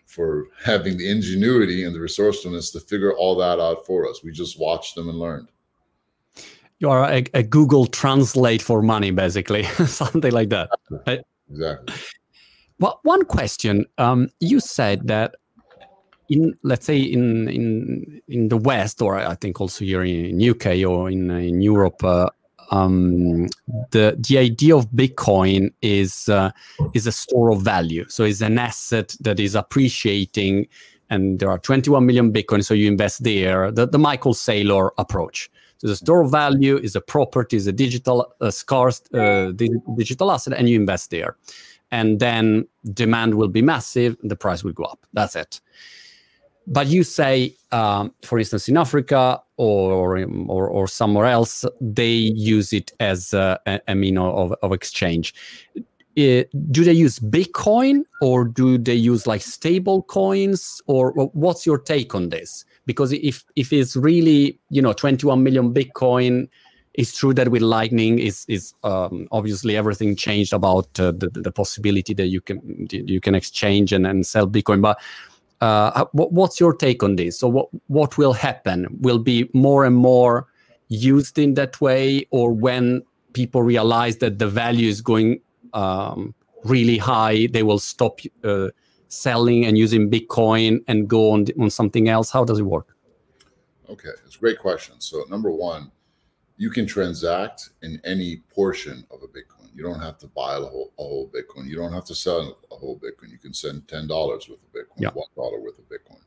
for 0.05 0.47
having 0.63 0.97
the 0.97 1.09
ingenuity 1.09 1.83
and 1.83 1.95
the 1.95 1.99
resourcefulness 1.99 2.71
to 2.71 2.79
figure 2.79 3.15
all 3.15 3.35
that 3.37 3.59
out 3.59 3.85
for 3.85 4.09
us. 4.09 4.23
We 4.23 4.31
just 4.31 4.59
watched 4.59 4.95
them 4.95 5.09
and 5.09 5.19
learned. 5.19 5.49
You 6.79 6.89
are 6.89 7.03
a, 7.05 7.23
a 7.33 7.43
Google 7.43 7.85
Translate 7.87 8.61
for 8.61 8.81
money, 8.81 9.11
basically, 9.11 9.63
something 9.85 10.31
like 10.31 10.49
that. 10.49 10.69
Exactly. 11.49 11.95
Well, 12.79 12.99
one 13.03 13.23
question. 13.23 13.85
Um, 13.97 14.29
you 14.41 14.59
said 14.59 15.07
that 15.07 15.35
in 16.29 16.57
let's 16.63 16.85
say 16.85 16.97
in 16.99 17.47
in 17.49 18.21
in 18.27 18.49
the 18.49 18.57
West, 18.57 19.01
or 19.01 19.17
I 19.17 19.35
think 19.35 19.61
also 19.61 19.85
here 19.85 20.03
in 20.03 20.41
UK 20.41 20.87
or 20.87 21.09
in 21.09 21.29
in 21.31 21.61
Europe, 21.61 22.03
uh, 22.03 22.29
um, 22.71 23.47
the 23.91 24.15
the 24.17 24.37
idea 24.37 24.75
of 24.75 24.89
Bitcoin 24.91 25.71
is 25.81 26.29
uh, 26.29 26.51
is 26.93 27.07
a 27.07 27.11
store 27.11 27.51
of 27.51 27.61
value. 27.61 28.05
So 28.09 28.23
it's 28.23 28.41
an 28.41 28.57
asset 28.57 29.15
that 29.21 29.39
is 29.39 29.55
appreciating, 29.55 30.67
and 31.09 31.39
there 31.39 31.49
are 31.49 31.59
21 31.59 32.05
million 32.05 32.33
Bitcoin. 32.33 32.63
So 32.63 32.73
you 32.73 32.87
invest 32.87 33.23
there. 33.23 33.71
The, 33.71 33.87
the 33.87 33.99
Michael 33.99 34.33
Saylor 34.33 34.91
approach. 34.97 35.49
So 35.77 35.87
the 35.87 35.95
store 35.95 36.21
of 36.21 36.31
value 36.31 36.77
is 36.77 36.95
a 36.95 37.01
property, 37.01 37.57
is 37.57 37.67
a 37.67 37.73
digital 37.73 38.33
scarce 38.49 39.01
uh, 39.13 39.51
digital 39.51 40.31
asset, 40.31 40.53
and 40.57 40.69
you 40.69 40.79
invest 40.79 41.11
there, 41.11 41.35
and 41.91 42.19
then 42.19 42.67
demand 42.93 43.35
will 43.35 43.49
be 43.49 43.61
massive, 43.61 44.17
and 44.21 44.31
the 44.31 44.35
price 44.35 44.63
will 44.63 44.73
go 44.73 44.85
up. 44.85 45.05
That's 45.13 45.35
it 45.35 45.59
but 46.67 46.87
you 46.87 47.03
say, 47.03 47.55
um, 47.71 48.13
for 48.23 48.39
instance, 48.39 48.67
in 48.67 48.77
Africa 48.77 49.41
or, 49.57 50.17
or, 50.47 50.67
or 50.67 50.87
somewhere 50.87 51.25
else, 51.25 51.65
they 51.79 52.13
use 52.13 52.73
it 52.73 52.91
as 52.99 53.33
a, 53.33 53.59
a 53.87 53.95
mean 53.95 54.17
of, 54.17 54.53
of 54.61 54.71
exchange. 54.71 55.33
Do 56.15 56.45
they 56.83 56.93
use 56.93 57.19
Bitcoin 57.19 58.03
or 58.21 58.45
do 58.45 58.77
they 58.77 58.95
use 58.95 59.27
like 59.27 59.41
stable 59.41 60.03
coins 60.03 60.81
or 60.87 61.11
what's 61.11 61.65
your 61.65 61.77
take 61.77 62.15
on 62.15 62.29
this? 62.29 62.63
Because 62.85 63.11
if 63.11 63.43
if 63.57 63.73
it's 63.73 63.97
really 63.97 64.57
you 64.69 64.81
know 64.81 64.93
21 64.93 65.43
million 65.43 65.73
Bitcoin, 65.73 66.47
it's 66.93 67.17
true 67.17 67.33
that 67.33 67.49
with 67.49 67.61
Lightning 67.61 68.19
is 68.19 68.45
is 68.47 68.73
um, 68.85 69.27
obviously 69.31 69.75
everything 69.75 70.15
changed 70.15 70.53
about 70.53 70.87
uh, 70.99 71.11
the 71.11 71.29
the 71.33 71.51
possibility 71.51 72.13
that 72.13 72.27
you 72.27 72.39
can 72.39 72.87
you 72.89 73.19
can 73.19 73.35
exchange 73.35 73.91
and, 73.91 74.07
and 74.07 74.25
sell 74.25 74.47
Bitcoin, 74.47 74.81
but 74.81 74.97
uh, 75.61 76.05
what's 76.13 76.59
your 76.59 76.73
take 76.73 77.03
on 77.03 77.15
this? 77.15 77.39
So 77.39 77.47
what 77.47 77.69
what 77.87 78.17
will 78.17 78.33
happen? 78.33 78.87
Will 79.01 79.19
be 79.19 79.49
more 79.53 79.85
and 79.85 79.95
more 79.95 80.47
used 80.89 81.39
in 81.39 81.53
that 81.55 81.79
way, 81.81 82.27
or 82.31 82.51
when 82.51 83.03
people 83.33 83.63
realize 83.63 84.17
that 84.17 84.39
the 84.39 84.47
value 84.47 84.89
is 84.89 85.01
going 85.01 85.41
um, 85.73 86.33
really 86.63 86.97
high, 86.97 87.47
they 87.51 87.63
will 87.63 87.79
stop 87.79 88.19
uh, 88.43 88.67
selling 89.07 89.65
and 89.65 89.77
using 89.77 90.09
Bitcoin 90.09 90.83
and 90.87 91.07
go 91.07 91.31
on 91.31 91.45
on 91.59 91.69
something 91.69 92.09
else? 92.09 92.29
How 92.29 92.43
does 92.43 92.59
it 92.59 92.63
work? 92.63 92.95
Okay, 93.89 94.09
it's 94.25 94.35
a 94.35 94.39
great 94.39 94.59
question. 94.59 94.95
So 94.99 95.23
number 95.29 95.51
one, 95.51 95.91
you 96.57 96.69
can 96.69 96.85
transact 96.85 97.69
in 97.81 98.01
any 98.03 98.37
portion 98.53 99.05
of 99.11 99.21
a 99.23 99.27
Bitcoin. 99.27 99.54
You 99.75 99.83
don't 99.83 99.99
have 99.99 100.17
to 100.19 100.27
buy 100.27 100.55
a 100.55 100.61
whole, 100.61 100.93
a 100.97 101.03
whole 101.03 101.29
Bitcoin. 101.35 101.67
You 101.67 101.75
don't 101.75 101.91
have 101.91 102.05
to 102.05 102.15
sell 102.15 102.57
a 102.71 102.75
whole 102.75 102.97
Bitcoin. 102.97 103.29
You 103.29 103.37
can 103.37 103.53
send 103.53 103.87
ten 103.89 104.07
dollars 104.07 104.47
worth 104.47 104.63
of 104.63 104.71
Bitcoin, 104.71 105.01
Yeah. 105.01 105.09
one 105.13 105.27
dollar 105.35 105.59
worth 105.59 105.77
of 105.77 105.85
Bitcoin. 105.89 106.21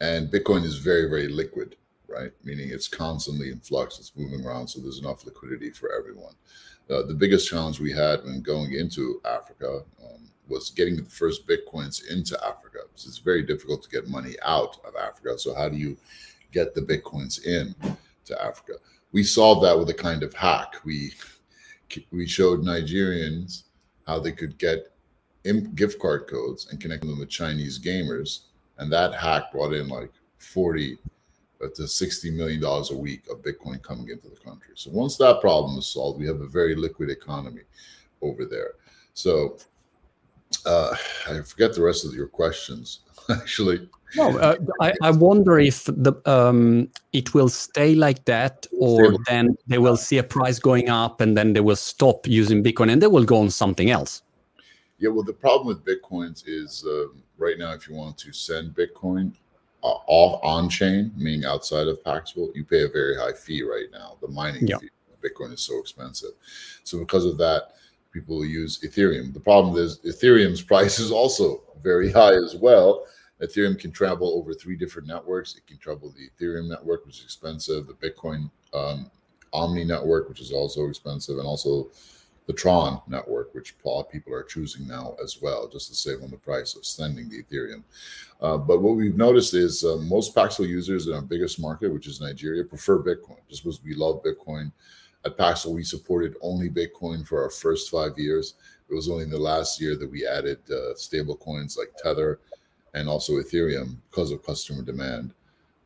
And 0.00 0.30
Bitcoin 0.30 0.64
is 0.64 0.76
very, 0.78 1.08
very 1.08 1.28
liquid, 1.28 1.76
right? 2.08 2.30
Meaning 2.44 2.70
it's 2.70 2.88
constantly 2.88 3.50
in 3.50 3.60
flux. 3.60 3.98
It's 3.98 4.12
moving 4.16 4.44
around, 4.46 4.68
so 4.68 4.80
there's 4.80 4.98
enough 4.98 5.24
liquidity 5.24 5.70
for 5.70 5.92
everyone. 5.92 6.34
Uh, 6.90 7.02
the 7.02 7.14
biggest 7.14 7.48
challenge 7.48 7.80
we 7.80 7.92
had 7.92 8.22
when 8.24 8.42
going 8.42 8.72
into 8.74 9.20
Africa 9.24 9.82
um, 10.04 10.28
was 10.48 10.70
getting 10.70 10.96
the 10.96 11.04
first 11.04 11.46
bitcoins 11.48 12.06
into 12.10 12.36
Africa. 12.44 12.80
Because 12.88 13.06
it's 13.06 13.18
very 13.18 13.42
difficult 13.42 13.82
to 13.82 13.88
get 13.88 14.08
money 14.08 14.34
out 14.42 14.76
of 14.86 14.94
Africa. 14.94 15.38
So 15.38 15.54
how 15.54 15.68
do 15.68 15.76
you 15.76 15.96
get 16.52 16.74
the 16.74 16.82
bitcoins 16.82 17.44
in 17.44 17.74
to 18.26 18.42
Africa? 18.42 18.74
We 19.12 19.22
solved 19.22 19.64
that 19.64 19.78
with 19.78 19.88
a 19.90 19.94
kind 19.94 20.22
of 20.22 20.34
hack. 20.34 20.74
We 20.84 21.14
we 22.10 22.26
showed 22.26 22.60
Nigerians 22.60 23.64
how 24.06 24.18
they 24.18 24.32
could 24.32 24.58
get 24.58 24.92
gift 25.74 25.98
card 25.98 26.26
codes 26.26 26.68
and 26.70 26.80
connect 26.80 27.02
them 27.02 27.18
with 27.18 27.28
Chinese 27.28 27.78
gamers, 27.78 28.40
and 28.78 28.92
that 28.92 29.14
hack 29.14 29.52
brought 29.52 29.74
in 29.74 29.88
like 29.88 30.10
forty 30.38 30.98
to 31.74 31.88
sixty 31.88 32.30
million 32.30 32.60
dollars 32.60 32.90
a 32.90 32.96
week 32.96 33.22
of 33.30 33.42
Bitcoin 33.42 33.82
coming 33.82 34.08
into 34.08 34.28
the 34.28 34.36
country. 34.36 34.74
So 34.74 34.90
once 34.90 35.16
that 35.18 35.40
problem 35.40 35.78
is 35.78 35.86
solved, 35.86 36.20
we 36.20 36.26
have 36.26 36.40
a 36.40 36.46
very 36.46 36.74
liquid 36.74 37.10
economy 37.10 37.62
over 38.20 38.44
there. 38.44 38.72
So 39.14 39.58
uh, 40.66 40.94
I 41.28 41.40
forget 41.42 41.74
the 41.74 41.82
rest 41.82 42.04
of 42.04 42.14
your 42.14 42.26
questions. 42.28 43.00
Actually, 43.30 43.88
No, 44.14 44.38
uh, 44.38 44.56
I, 44.80 44.92
I 45.02 45.10
wonder 45.10 45.58
if 45.58 45.84
the 45.86 46.14
um, 46.26 46.88
it 47.12 47.34
will 47.34 47.48
stay 47.48 47.94
like 47.94 48.24
that, 48.26 48.66
or 48.78 48.96
Stable. 49.08 49.22
then 49.26 49.56
they 49.66 49.78
will 49.78 49.96
see 49.96 50.18
a 50.18 50.22
price 50.22 50.58
going 50.58 50.88
up, 50.88 51.20
and 51.20 51.36
then 51.36 51.52
they 51.52 51.60
will 51.60 51.76
stop 51.76 52.26
using 52.26 52.62
Bitcoin, 52.62 52.92
and 52.92 53.02
they 53.02 53.06
will 53.08 53.24
go 53.24 53.38
on 53.38 53.50
something 53.50 53.90
else. 53.90 54.22
Yeah, 54.98 55.10
well, 55.10 55.24
the 55.24 55.32
problem 55.32 55.66
with 55.66 55.84
bitcoins 55.84 56.44
is 56.46 56.84
um, 56.86 57.22
right 57.36 57.58
now, 57.58 57.72
if 57.72 57.88
you 57.88 57.94
want 57.94 58.16
to 58.18 58.32
send 58.32 58.74
Bitcoin 58.74 59.32
uh, 59.82 59.98
off 60.06 60.40
on 60.42 60.68
chain, 60.68 61.12
meaning 61.16 61.44
outside 61.44 61.88
of 61.88 62.02
Paxful, 62.04 62.50
you 62.54 62.64
pay 62.64 62.84
a 62.84 62.88
very 62.88 63.16
high 63.16 63.32
fee 63.32 63.62
right 63.62 63.90
now. 63.92 64.16
The 64.20 64.28
mining 64.28 64.66
Yeah. 64.66 64.78
fee, 64.78 64.90
Bitcoin 65.22 65.52
is 65.52 65.60
so 65.60 65.78
expensive. 65.80 66.30
So 66.84 66.98
because 66.98 67.24
of 67.24 67.36
that, 67.38 67.74
people 68.14 68.44
use 68.44 68.78
Ethereum. 68.80 69.34
The 69.34 69.40
problem 69.40 69.76
is 69.76 69.98
Ethereum's 70.06 70.62
price 70.72 70.98
is 70.98 71.10
also 71.10 71.64
very 71.82 72.10
high 72.10 72.34
as 72.34 72.54
well. 72.54 73.04
Ethereum 73.42 73.78
can 73.78 73.90
travel 73.90 74.38
over 74.38 74.54
three 74.54 74.76
different 74.76 75.08
networks. 75.08 75.56
It 75.56 75.66
can 75.66 75.76
travel 75.76 76.14
the 76.16 76.30
Ethereum 76.30 76.68
network, 76.68 77.04
which 77.04 77.18
is 77.18 77.24
expensive, 77.24 77.86
the 77.88 77.94
Bitcoin 77.94 78.50
um, 78.72 79.10
Omni 79.52 79.84
network, 79.84 80.28
which 80.28 80.40
is 80.40 80.52
also 80.52 80.88
expensive, 80.88 81.38
and 81.38 81.46
also 81.46 81.90
the 82.46 82.52
Tron 82.52 83.00
network, 83.08 83.54
which 83.54 83.74
a 83.84 83.88
lot 83.88 84.02
of 84.02 84.10
people 84.10 84.32
are 84.32 84.42
choosing 84.42 84.86
now 84.86 85.16
as 85.22 85.40
well, 85.40 85.68
just 85.68 85.88
to 85.88 85.94
save 85.94 86.22
on 86.22 86.30
the 86.30 86.36
price 86.36 86.76
of 86.76 86.84
sending 86.84 87.28
the 87.28 87.42
Ethereum. 87.42 87.82
Uh, 88.40 88.56
but 88.56 88.82
what 88.82 88.96
we've 88.96 89.16
noticed 89.16 89.54
is 89.54 89.84
uh, 89.84 89.96
most 89.96 90.34
Paxful 90.34 90.68
users 90.68 91.06
in 91.06 91.14
our 91.14 91.22
biggest 91.22 91.58
market, 91.58 91.92
which 91.92 92.06
is 92.06 92.20
Nigeria, 92.20 92.62
prefer 92.62 93.02
Bitcoin 93.02 93.38
just 93.48 93.64
because 93.64 93.82
we 93.82 93.94
love 93.94 94.22
Bitcoin. 94.22 94.70
At 95.24 95.38
Paxful, 95.38 95.72
we 95.74 95.84
supported 95.84 96.36
only 96.42 96.68
Bitcoin 96.68 97.26
for 97.26 97.42
our 97.42 97.50
first 97.50 97.90
five 97.90 98.18
years. 98.18 98.54
It 98.90 98.94
was 98.94 99.08
only 99.08 99.24
in 99.24 99.30
the 99.30 99.38
last 99.38 99.80
year 99.80 99.96
that 99.96 100.10
we 100.10 100.26
added 100.26 100.58
uh, 100.70 100.94
stable 100.94 101.36
coins 101.36 101.78
like 101.78 101.92
Tether 101.96 102.40
and 102.92 103.08
also 103.08 103.34
Ethereum 103.34 103.96
because 104.10 104.30
of 104.30 104.44
customer 104.44 104.82
demand. 104.82 105.32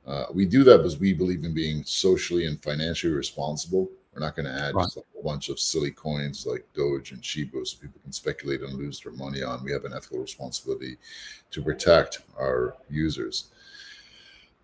Uh, 0.07 0.25
we 0.35 0.45
do 0.45 0.65
that 0.65 0.79
because 0.79 0.99
we 0.99 1.13
believe 1.13 1.45
in 1.45 1.55
being 1.55 1.85
socially 1.85 2.47
and 2.47 2.61
financially 2.63 3.13
responsible. 3.13 3.89
We're 4.13 4.21
not 4.21 4.35
going 4.35 4.47
to 4.47 4.53
add 4.53 4.75
Right. 4.75 4.85
just 4.85 4.97
a 4.97 5.03
whole 5.13 5.23
bunch 5.23 5.49
of 5.49 5.61
silly 5.61 5.93
coins 5.93 6.45
like 6.45 6.67
Doge 6.75 7.13
and 7.13 7.25
Shiba 7.25 7.65
so 7.65 7.79
people 7.81 8.01
can 8.03 8.11
speculate 8.13 8.63
and 8.63 8.73
lose 8.73 9.01
their 9.01 9.13
money 9.13 9.43
on. 9.43 9.63
We 9.63 9.71
have 9.71 9.85
an 9.85 9.93
ethical 9.93 10.19
responsibility 10.19 10.97
to 11.53 11.63
protect 11.63 12.23
our 12.37 12.75
users. 12.91 13.49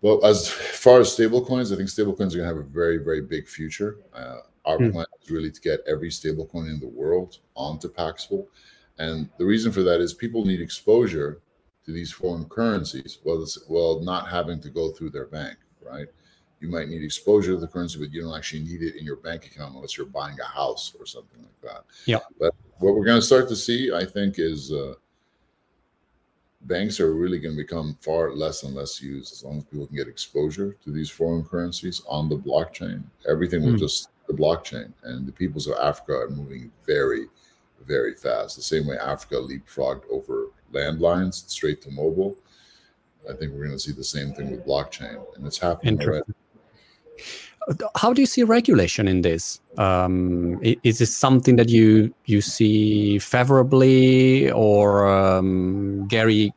Well, 0.01 0.23
as 0.25 0.49
far 0.49 0.99
as 0.99 1.15
stablecoins, 1.15 1.71
I 1.71 1.77
think 1.77 1.89
stablecoins 1.89 2.33
are 2.33 2.37
going 2.37 2.49
to 2.49 2.55
have 2.55 2.57
a 2.57 2.63
very, 2.63 2.97
very 2.97 3.21
big 3.21 3.47
future. 3.47 3.97
Uh, 4.13 4.39
our 4.65 4.77
Hmm. 4.77 4.91
plan 4.91 5.05
is 5.21 5.31
really 5.31 5.51
to 5.51 5.61
get 5.61 5.81
every 5.87 6.09
stablecoin 6.09 6.69
in 6.69 6.79
the 6.79 6.87
world 6.87 7.39
onto 7.55 7.87
Paxful. 7.87 8.47
And 8.97 9.29
the 9.37 9.45
reason 9.45 9.71
for 9.71 9.83
that 9.83 10.01
is 10.01 10.13
people 10.13 10.45
need 10.45 10.61
exposure 10.61 11.41
to 11.85 11.91
these 11.91 12.11
foreign 12.11 12.45
currencies 12.45 13.19
well, 13.23 13.41
it's, 13.43 13.59
well 13.69 13.99
not 14.01 14.27
having 14.29 14.59
to 14.61 14.69
go 14.69 14.91
through 14.91 15.11
their 15.11 15.27
bank, 15.27 15.57
right? 15.81 16.07
You 16.61 16.69
might 16.69 16.87
need 16.89 17.03
exposure 17.03 17.51
to 17.53 17.57
the 17.59 17.67
currency, 17.67 17.99
but 17.99 18.11
you 18.11 18.21
don't 18.23 18.35
actually 18.35 18.63
need 18.63 18.81
it 18.81 18.95
in 18.95 19.05
your 19.05 19.17
bank 19.17 19.45
account 19.45 19.75
unless 19.75 19.97
you're 19.97 20.07
buying 20.07 20.39
a 20.39 20.45
house 20.45 20.93
or 20.99 21.05
something 21.05 21.41
like 21.41 21.61
that. 21.61 21.83
Yeah. 22.05 22.19
But 22.39 22.55
what 22.79 22.95
we're 22.95 23.05
going 23.05 23.19
to 23.19 23.25
start 23.25 23.47
to 23.49 23.55
see, 23.55 23.93
I 23.93 24.05
think, 24.05 24.39
is 24.39 24.71
uh, 24.71 24.95
banks 26.61 26.99
are 26.99 27.13
really 27.13 27.37
going 27.39 27.55
to 27.55 27.61
become 27.61 27.95
far 28.01 28.31
less 28.33 28.63
and 28.63 28.73
less 28.73 29.01
used 29.01 29.33
as 29.33 29.43
long 29.43 29.57
as 29.59 29.63
people 29.65 29.85
can 29.85 29.95
get 29.97 30.07
exposure 30.07 30.75
to 30.83 30.91
these 30.91 31.09
foreign 31.09 31.43
currencies 31.43 32.01
on 32.07 32.29
the 32.29 32.37
blockchain. 32.37 33.03
Everything 33.27 33.61
will 33.63 33.71
Hmm. 33.73 33.77
just 33.77 34.09
the 34.27 34.33
blockchain, 34.33 34.91
and 35.03 35.27
the 35.27 35.31
peoples 35.31 35.67
of 35.67 35.77
Africa 35.81 36.13
are 36.13 36.29
moving 36.29 36.71
very, 36.85 37.25
very 37.85 38.15
fast. 38.15 38.55
The 38.55 38.61
same 38.61 38.87
way 38.87 38.97
Africa 38.97 39.35
leapfrogged 39.35 40.03
over 40.09 40.47
landlines 40.73 41.49
straight 41.49 41.81
to 41.83 41.91
mobile. 41.91 42.35
I 43.29 43.33
think 43.33 43.53
we're 43.53 43.65
going 43.65 43.71
to 43.71 43.79
see 43.79 43.91
the 43.91 44.03
same 44.03 44.33
thing 44.33 44.51
with 44.51 44.65
blockchain, 44.65 45.23
and 45.35 45.45
it's 45.47 45.57
happening. 45.57 45.99
How 47.95 48.13
do 48.13 48.21
you 48.21 48.27
see 48.27 48.43
regulation 48.43 49.07
in 49.07 49.21
this? 49.21 49.59
Um, 49.77 50.59
is 50.61 50.99
this 50.99 51.15
something 51.15 51.55
that 51.55 51.69
you 51.69 52.13
you 52.25 52.41
see 52.41 53.17
favorably, 53.17 54.51
or 54.51 55.07
um, 55.07 56.07
Gary 56.07 56.53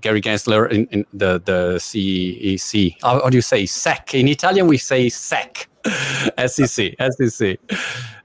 Gary 0.00 0.20
Gensler 0.20 0.70
in, 0.70 0.86
in 0.92 1.04
the 1.12 1.40
the 1.44 1.78
CEC? 1.78 2.96
How 3.02 3.28
do 3.28 3.36
you 3.36 3.42
say 3.42 3.66
SEC? 3.66 4.14
In 4.14 4.28
Italian, 4.28 4.68
we 4.68 4.78
say 4.78 5.08
SEC, 5.08 5.68
SEC, 6.46 6.94
SEC. 7.10 7.58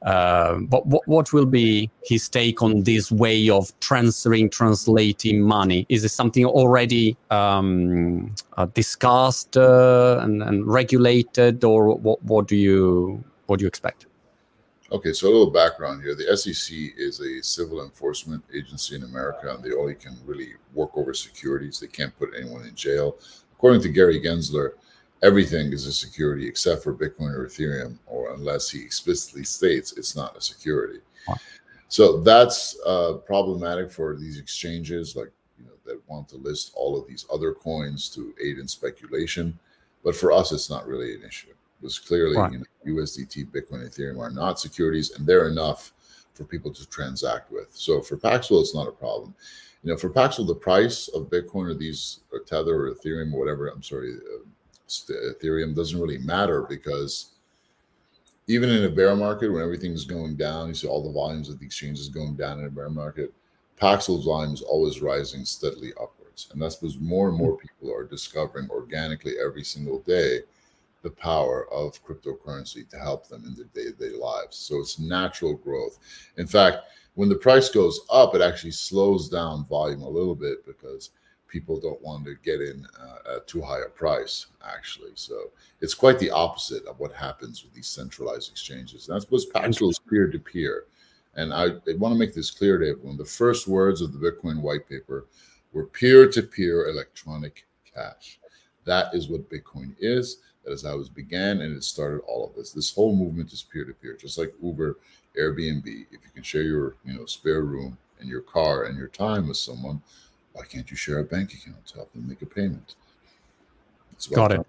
Um, 0.04 0.66
but 0.66 0.86
what, 0.88 1.08
what 1.08 1.32
will 1.34 1.46
be 1.46 1.90
his 2.04 2.28
take 2.28 2.62
on 2.64 2.84
this 2.84 3.12
way 3.12 3.50
of 3.50 3.78
transferring, 3.80 4.50
translating 4.50 5.42
money? 5.42 5.86
Is 5.90 6.04
it 6.04 6.10
something 6.10 6.46
already 6.46 7.18
um, 7.30 8.34
uh, 8.58 8.66
discussed 8.68 9.58
uh, 9.58 10.20
and, 10.22 10.42
and 10.42 10.66
regulated, 10.66 11.64
or 11.64 11.96
what, 11.96 12.24
what 12.24 12.48
do 12.48 12.56
you 12.56 13.24
what 13.46 13.60
do 13.60 13.64
you 13.64 13.68
expect? 13.68 14.06
Okay, 14.94 15.14
so 15.14 15.28
a 15.28 15.32
little 15.32 15.52
background 15.52 16.04
here. 16.04 16.16
The 16.16 16.36
SEC 16.36 16.76
is 16.98 17.20
a 17.20 17.42
civil 17.44 17.84
enforcement 17.84 18.44
agency 18.54 18.96
in 18.96 19.04
America, 19.04 19.54
and 19.54 19.64
they 19.64 19.74
only 19.74 19.96
can 19.96 20.18
really 20.26 20.54
work 20.74 20.98
over 20.98 21.14
securities. 21.14 21.80
They 21.80 21.88
can't 21.88 22.18
put 22.18 22.30
anyone 22.38 22.66
in 22.66 22.76
jail. 22.76 23.18
According 23.54 23.82
to 23.82 23.90
Gary 23.90 24.22
Gensler, 24.22 24.72
everything 25.22 25.72
is 25.72 25.86
a 25.86 25.94
security 25.94 26.48
except 26.48 26.84
for 26.84 26.94
Bitcoin 26.94 27.36
or 27.36 27.46
Ethereum, 27.46 27.98
or 28.08 28.34
unless 28.34 28.70
he 28.70 28.82
explicitly 28.82 29.44
states 29.44 29.94
it's 29.98 30.16
not 30.16 30.38
a 30.38 30.42
security. 30.42 31.00
Wow. 31.28 31.36
So 31.88 32.22
that's 32.22 32.78
uh, 32.86 33.14
problematic 33.26 33.92
for 33.92 34.16
these 34.16 34.40
exchanges, 34.40 35.16
like 35.16 35.32
you 35.60 35.66
know, 35.66 35.74
that 35.86 36.02
want 36.08 36.30
to 36.30 36.38
list 36.38 36.72
all 36.76 37.00
of 37.00 37.08
these 37.08 37.26
other 37.32 37.54
coins 37.54 38.10
to 38.10 38.34
aid 38.42 38.60
in 38.60 38.68
speculation. 38.68 39.58
But 40.04 40.16
for 40.16 40.32
us, 40.32 40.52
it's 40.52 40.70
not 40.70 40.88
really 40.88 41.14
an 41.14 41.24
issue. 41.24 41.54
Because 41.80 42.00
clearly, 42.00 42.38
Right. 42.38 42.52
you 42.52 42.60
know, 42.60 43.02
USDT, 43.02 43.52
Bitcoin, 43.52 43.88
Ethereum 43.88 44.20
are 44.20 44.30
not 44.30 44.60
securities, 44.60 45.12
and 45.12 45.28
they're 45.28 45.48
enough 45.48 45.94
for 46.34 46.44
people 46.44 46.72
to 46.72 46.88
transact 46.88 47.52
with. 47.52 47.68
So 47.76 48.02
for 48.02 48.18
Paxful, 48.18 48.62
it's 48.62 48.74
not 48.74 48.88
a 48.88 48.92
problem. 48.92 49.36
You 49.84 49.92
know, 49.92 49.98
for 49.98 50.10
Paxful, 50.10 50.46
the 50.46 50.56
price 50.56 51.08
of 51.10 51.30
Bitcoin 51.30 51.70
or 51.70 51.74
these 51.74 52.22
or 52.32 52.40
Tether 52.40 52.88
or 52.88 52.94
Ethereum 52.94 53.34
or 53.34 53.40
whatever, 53.40 53.68
I'm 53.68 53.84
sorry, 53.84 54.14
uh, 54.14 54.46
Ethereum 55.10 55.76
doesn't 55.76 56.00
really 56.00 56.18
matter 56.20 56.64
because 56.64 57.34
even 58.48 58.70
in 58.70 58.84
a 58.84 58.90
bear 58.90 59.16
market 59.16 59.50
when 59.50 59.62
everything's 59.62 60.06
going 60.06 60.36
down, 60.36 60.68
you 60.68 60.74
see 60.74 60.88
all 60.88 61.04
the 61.04 61.14
volumes 61.14 61.50
of 61.50 61.60
the 61.60 61.66
exchanges 61.66 62.10
going 62.10 62.36
down 62.36 62.60
in 62.60 62.66
a 62.66 62.70
bear 62.70 62.90
market. 62.90 63.34
Paxful's 63.78 64.26
volume 64.26 64.54
is 64.54 64.62
always 64.62 65.02
rising 65.02 65.46
steadily 65.46 65.92
upwards, 66.00 66.50
and 66.52 66.62
that's 66.62 66.76
because 66.76 67.00
more 67.00 67.30
and 67.30 67.38
more 67.38 67.58
people 67.58 67.94
are 67.94 68.04
discovering 68.04 68.70
organically 68.70 69.36
every 69.44 69.64
single 69.64 70.00
day 70.00 70.42
the 71.02 71.10
power 71.10 71.72
of 71.72 72.04
cryptocurrency 72.04 72.88
to 72.90 72.98
help 72.98 73.28
them 73.28 73.44
in 73.46 73.56
their 73.56 73.66
day-to-day 73.74 74.16
lives. 74.16 74.58
So 74.58 74.80
it's 74.80 75.00
natural 75.00 75.56
growth. 75.56 75.98
In 76.38 76.46
fact, 76.46 76.78
when 77.16 77.30
the 77.30 77.36
price 77.36 77.70
goes 77.70 78.02
up, 78.12 78.36
it 78.36 78.42
actually 78.42 78.72
slows 78.72 79.30
down 79.30 79.66
volume 79.66 80.02
a 80.02 80.10
little 80.10 80.36
bit 80.36 80.66
because 80.66 81.12
people 81.52 81.80
don't 81.80 82.02
want 82.02 82.24
to 82.26 82.36
get 82.44 82.62
in 82.62 82.88
uh, 83.00 83.36
at 83.36 83.48
too 83.48 83.62
high 83.62 83.82
a 83.82 83.90
price, 83.90 84.48
actually. 84.66 85.12
So 85.16 85.52
it's 85.82 85.94
quite 85.94 86.18
the 86.18 86.32
opposite 86.32 86.86
of 86.86 87.00
what 87.00 87.12
happens 87.14 87.64
with 87.64 87.74
these 87.74 87.88
centralized 87.88 88.50
exchanges. 88.50 89.08
And 89.08 89.16
that's 89.16 89.26
because 89.26 89.46
Paxful 89.48 89.90
is 89.90 90.00
peer-to-peer. 90.00 90.86
And 91.36 91.54
I, 91.54 91.66
I 91.66 91.96
want 91.98 92.14
to 92.14 92.20
make 92.20 92.34
this 92.34 92.52
clear 92.52 92.78
to 92.78 92.90
everyone. 92.90 93.18
The 93.18 93.26
first 93.26 93.68
words 93.68 94.02
of 94.02 94.14
the 94.14 94.20
Bitcoin 94.20 94.62
white 94.62 94.88
paper 94.88 95.26
were 95.74 95.86
peer-to-peer 95.86 96.88
electronic 96.88 97.66
cash. 97.94 98.40
That 98.86 99.14
is 99.14 99.30
what 99.30 99.50
Bitcoin 99.50 99.94
is. 100.00 100.38
That 100.64 100.72
is 100.72 100.84
how 100.84 101.00
it 101.00 101.14
began, 101.16 101.62
and 101.62 101.76
it 101.76 101.84
started 101.84 102.22
all 102.28 102.48
of 102.48 102.56
this. 102.56 102.72
This 102.72 102.94
whole 102.94 103.16
movement 103.16 103.52
is 103.52 103.64
peer 103.64 103.84
to 103.84 103.94
peer, 103.94 104.16
just 104.16 104.38
like 104.38 104.54
Uber 104.62 104.98
Airbnb, 105.40 105.88
if 105.88 106.20
you 106.24 106.30
can 106.34 106.44
share 106.44 106.62
your 106.62 106.96
you 107.04 107.14
know 107.14 107.26
spare 107.26 107.62
room 107.62 107.98
and 108.20 108.30
your 108.30 108.42
car 108.42 108.84
and 108.84 108.98
your 108.98 109.08
time 109.08 109.48
with 109.48 109.58
someone, 109.58 110.02
why 110.54 110.64
can't 110.66 110.90
you 110.90 110.98
share 110.98 111.20
a 111.20 111.24
bank 111.24 111.54
account 111.54 111.86
to 111.88 111.96
help 111.96 112.12
them 112.14 112.28
make 112.28 112.42
a 112.42 112.46
payment? 112.46 112.96
Got 114.34 114.52
it. 114.52 114.68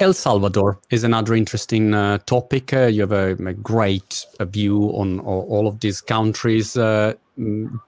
El 0.00 0.12
Salvador 0.12 0.78
is 0.90 1.04
another 1.04 1.34
interesting 1.34 1.94
uh, 1.94 2.18
topic. 2.18 2.72
Uh, 2.72 2.86
you 2.86 3.02
have 3.02 3.12
a, 3.12 3.32
a 3.32 3.52
great 3.54 4.24
uh, 4.38 4.44
view 4.44 4.84
on 4.94 5.20
all, 5.20 5.46
all, 5.48 5.66
of 5.66 5.80
these 5.80 6.00
countries. 6.00 6.76
Uh, 6.76 7.14
mm, 7.38 7.80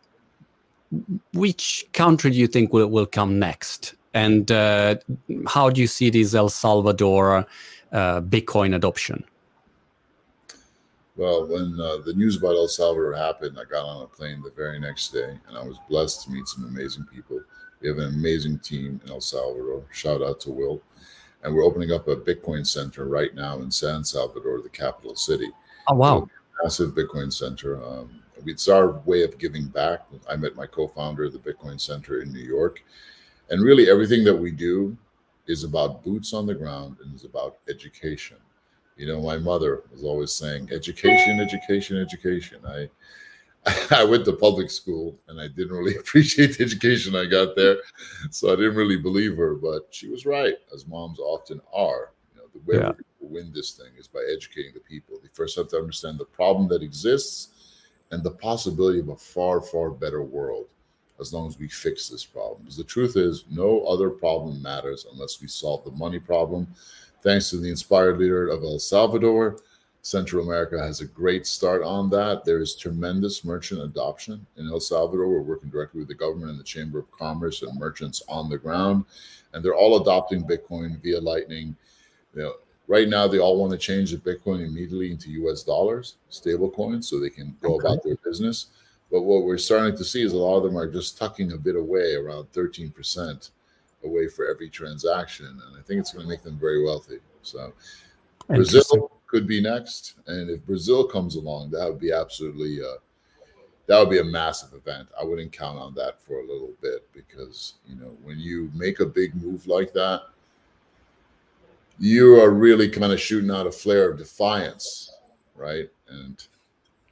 which 1.32 1.86
country 1.92 2.30
do 2.30 2.36
you 2.36 2.46
think 2.46 2.72
will, 2.72 2.88
will 2.88 3.06
come 3.06 3.38
next? 3.38 3.94
And 4.12 4.50
uh, 4.50 4.96
how 5.46 5.70
do 5.70 5.80
you 5.80 5.86
see 5.86 6.10
this 6.10 6.34
El 6.34 6.48
Salvador 6.48 7.46
uh, 7.92 8.20
Bitcoin 8.20 8.74
adoption? 8.74 9.24
Well, 11.20 11.46
when 11.46 11.76
the 11.76 12.14
news 12.16 12.36
about 12.36 12.56
El 12.56 12.66
Salvador 12.66 13.14
happened, 13.14 13.58
I 13.60 13.64
got 13.64 13.84
on 13.84 14.02
a 14.02 14.06
plane 14.06 14.42
the 14.42 14.50
very 14.50 14.80
next 14.80 15.10
day, 15.10 15.38
and 15.48 15.56
I 15.56 15.62
was 15.62 15.76
blessed 15.88 16.24
to 16.24 16.30
meet 16.30 16.46
some 16.48 16.64
amazing 16.64 17.06
people. 17.12 17.40
We 17.80 17.88
have 17.88 17.98
an 17.98 18.14
amazing 18.14 18.60
team 18.60 19.00
in 19.04 19.10
El 19.10 19.20
Salvador. 19.20 19.84
Shout 19.92 20.22
out 20.22 20.40
to 20.40 20.50
Will 20.50 20.82
and 21.42 21.54
we're 21.54 21.64
opening 21.64 21.92
up 21.92 22.08
a 22.08 22.16
Bitcoin 22.16 22.66
center 22.66 23.06
right 23.06 23.34
now 23.34 23.60
in 23.60 23.70
San 23.70 24.04
Salvador, 24.04 24.60
the 24.62 24.68
capital 24.68 25.14
city. 25.14 25.50
Oh 25.88 25.94
wow! 25.94 26.28
massive 26.62 26.90
Bitcoin 26.90 27.32
center. 27.32 27.82
Um, 27.82 28.22
it's 28.46 28.68
our 28.68 28.92
way 29.00 29.22
of 29.22 29.38
giving 29.38 29.66
back. 29.66 30.06
I 30.28 30.36
met 30.36 30.56
my 30.56 30.66
co-founder 30.66 31.24
of 31.24 31.32
the 31.32 31.38
Bitcoin 31.38 31.80
Center 31.80 32.22
in 32.22 32.32
New 32.32 32.40
York, 32.40 32.82
and 33.50 33.62
really 33.62 33.90
everything 33.90 34.24
that 34.24 34.36
we 34.36 34.50
do 34.50 34.96
is 35.46 35.64
about 35.64 36.04
boots 36.04 36.32
on 36.32 36.46
the 36.46 36.54
ground 36.54 36.96
and 37.02 37.14
is 37.14 37.24
about 37.24 37.58
education. 37.68 38.36
You 39.00 39.06
know, 39.06 39.22
my 39.22 39.38
mother 39.38 39.84
was 39.90 40.04
always 40.04 40.30
saying, 40.30 40.68
"Education, 40.70 41.40
education, 41.40 41.96
education." 41.96 42.60
I 42.66 42.90
I 43.90 44.04
went 44.04 44.26
to 44.26 44.34
public 44.34 44.70
school 44.70 45.18
and 45.28 45.40
I 45.40 45.48
didn't 45.48 45.74
really 45.74 45.96
appreciate 46.04 46.58
the 46.58 46.64
education 46.64 47.16
I 47.16 47.24
got 47.24 47.56
there. 47.56 47.78
So 48.30 48.52
I 48.52 48.56
didn't 48.56 48.74
really 48.74 48.98
believe 48.98 49.38
her, 49.38 49.54
but 49.54 49.86
she 49.90 50.08
was 50.08 50.26
right, 50.26 50.54
as 50.74 50.86
moms 50.86 51.18
often 51.18 51.62
are. 51.72 52.12
You 52.34 52.42
know, 52.42 52.48
the 52.52 52.60
way 52.70 52.82
yeah. 52.82 52.92
we 53.20 53.28
win 53.40 53.52
this 53.54 53.72
thing 53.72 53.92
is 53.98 54.06
by 54.06 54.20
educating 54.30 54.74
the 54.74 54.80
people. 54.80 55.18
They 55.22 55.30
first 55.32 55.56
have 55.56 55.68
to 55.68 55.78
understand 55.78 56.18
the 56.18 56.26
problem 56.26 56.68
that 56.68 56.82
exists 56.82 57.54
and 58.10 58.22
the 58.22 58.32
possibility 58.32 59.00
of 59.00 59.08
a 59.08 59.16
far, 59.16 59.62
far 59.62 59.90
better 59.90 60.22
world 60.22 60.66
as 61.20 61.32
long 61.32 61.46
as 61.48 61.58
we 61.58 61.68
fix 61.68 62.08
this 62.08 62.24
problem. 62.24 62.62
Because 62.62 62.76
the 62.76 62.84
truth 62.84 63.16
is, 63.16 63.44
no 63.50 63.82
other 63.84 64.10
problem 64.10 64.60
matters 64.60 65.06
unless 65.10 65.40
we 65.40 65.48
solve 65.48 65.84
the 65.84 65.90
money 65.92 66.18
problem. 66.18 66.66
Thanks 67.22 67.50
to 67.50 67.58
the 67.58 67.68
inspired 67.68 68.18
leader 68.18 68.48
of 68.48 68.62
El 68.62 68.78
Salvador, 68.78 69.58
Central 70.02 70.42
America 70.42 70.78
has 70.78 71.02
a 71.02 71.06
great 71.06 71.46
start 71.46 71.82
on 71.82 72.08
that. 72.08 72.46
There 72.46 72.60
is 72.60 72.74
tremendous 72.74 73.44
merchant 73.44 73.82
adoption 73.82 74.46
in 74.56 74.66
El 74.68 74.80
Salvador. 74.80 75.28
We're 75.28 75.42
working 75.42 75.68
directly 75.68 75.98
with 75.98 76.08
the 76.08 76.14
government 76.14 76.52
and 76.52 76.58
the 76.58 76.64
Chamber 76.64 76.98
of 76.98 77.10
Commerce 77.10 77.60
and 77.60 77.78
merchants 77.78 78.22
on 78.26 78.48
the 78.48 78.56
ground, 78.56 79.04
and 79.52 79.62
they're 79.62 79.74
all 79.74 80.00
adopting 80.00 80.44
Bitcoin 80.44 81.02
via 81.02 81.20
Lightning. 81.20 81.76
You 82.34 82.42
know, 82.42 82.54
right 82.88 83.08
now 83.08 83.28
they 83.28 83.38
all 83.38 83.60
want 83.60 83.72
to 83.72 83.78
change 83.78 84.12
the 84.12 84.16
Bitcoin 84.16 84.66
immediately 84.66 85.10
into 85.10 85.30
U.S. 85.32 85.62
dollars, 85.62 86.16
stable 86.30 86.70
coins, 86.70 87.06
so 87.06 87.20
they 87.20 87.28
can 87.28 87.54
go 87.60 87.74
okay. 87.74 87.86
about 87.86 88.02
their 88.02 88.16
business. 88.24 88.68
But 89.10 89.22
what 89.22 89.44
we're 89.44 89.58
starting 89.58 89.96
to 89.96 90.04
see 90.04 90.22
is 90.22 90.32
a 90.32 90.38
lot 90.38 90.56
of 90.56 90.62
them 90.62 90.78
are 90.78 90.90
just 90.90 91.18
tucking 91.18 91.52
a 91.52 91.58
bit 91.58 91.76
away, 91.76 92.14
around 92.14 92.50
13% 92.52 93.50
away 94.04 94.28
for 94.28 94.48
every 94.48 94.68
transaction, 94.68 95.46
and 95.46 95.78
I 95.78 95.82
think 95.82 96.00
it's 96.00 96.12
going 96.12 96.24
to 96.24 96.28
make 96.28 96.42
them 96.42 96.58
very 96.58 96.82
wealthy. 96.82 97.18
So, 97.42 97.72
Brazil 98.48 99.10
could 99.26 99.46
be 99.46 99.60
next. 99.60 100.14
And 100.26 100.50
if 100.50 100.64
Brazil 100.66 101.04
comes 101.04 101.36
along, 101.36 101.70
that 101.70 101.86
would 101.88 102.00
be 102.00 102.12
absolutely 102.12 102.80
uh, 102.82 102.98
that 103.86 103.98
would 103.98 104.10
be 104.10 104.18
a 104.18 104.24
massive 104.24 104.72
event. 104.74 105.08
I 105.20 105.24
wouldn't 105.24 105.52
count 105.52 105.78
on 105.78 105.94
that 105.94 106.20
for 106.20 106.40
a 106.40 106.46
little 106.46 106.72
bit 106.80 107.08
because 107.12 107.74
you 107.86 107.96
know 107.96 108.16
when 108.22 108.38
you 108.38 108.70
make 108.74 109.00
a 109.00 109.06
big 109.06 109.34
move 109.34 109.66
like 109.66 109.92
that, 109.92 110.22
you 111.98 112.40
are 112.40 112.50
really 112.50 112.88
kind 112.88 113.12
of 113.12 113.20
shooting 113.20 113.50
out 113.50 113.66
a 113.66 113.72
flare 113.72 114.10
of 114.10 114.18
defiance, 114.18 115.12
right? 115.54 115.88
And 116.08 116.44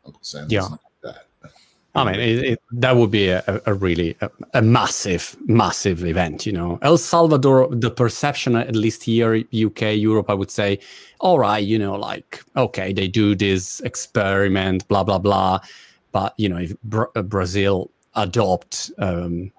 Uncle 0.04 0.22
Sam's 0.22 0.52
yeah. 0.52 0.68
that. 1.02 1.27
I 1.98 2.12
mean, 2.12 2.20
it, 2.20 2.44
it, 2.44 2.62
that 2.72 2.96
would 2.96 3.10
be 3.10 3.28
a, 3.28 3.42
a 3.66 3.74
really 3.74 4.16
a, 4.20 4.30
a, 4.54 4.62
massive, 4.62 5.36
massive 5.46 6.04
event. 6.04 6.46
You 6.46 6.52
know, 6.52 6.78
El 6.82 6.98
Salvador. 6.98 7.68
The 7.70 7.90
perception, 7.90 8.56
at 8.56 8.74
least 8.76 9.02
here, 9.02 9.36
UK, 9.36 9.96
Europe, 9.96 10.30
I 10.30 10.34
would 10.34 10.50
say, 10.50 10.78
all 11.20 11.38
right, 11.38 11.58
you 11.64 11.78
know, 11.78 11.94
like 11.94 12.42
okay, 12.56 12.92
they 12.92 13.08
do 13.08 13.34
this 13.34 13.80
experiment, 13.80 14.86
blah 14.88 15.04
blah 15.04 15.18
blah. 15.18 15.60
But 16.12 16.34
you 16.36 16.48
know, 16.48 16.58
if 16.58 16.74
uh, 16.92 17.22
Brazil 17.22 17.90
adopt 18.14 18.90
um, 18.98 19.52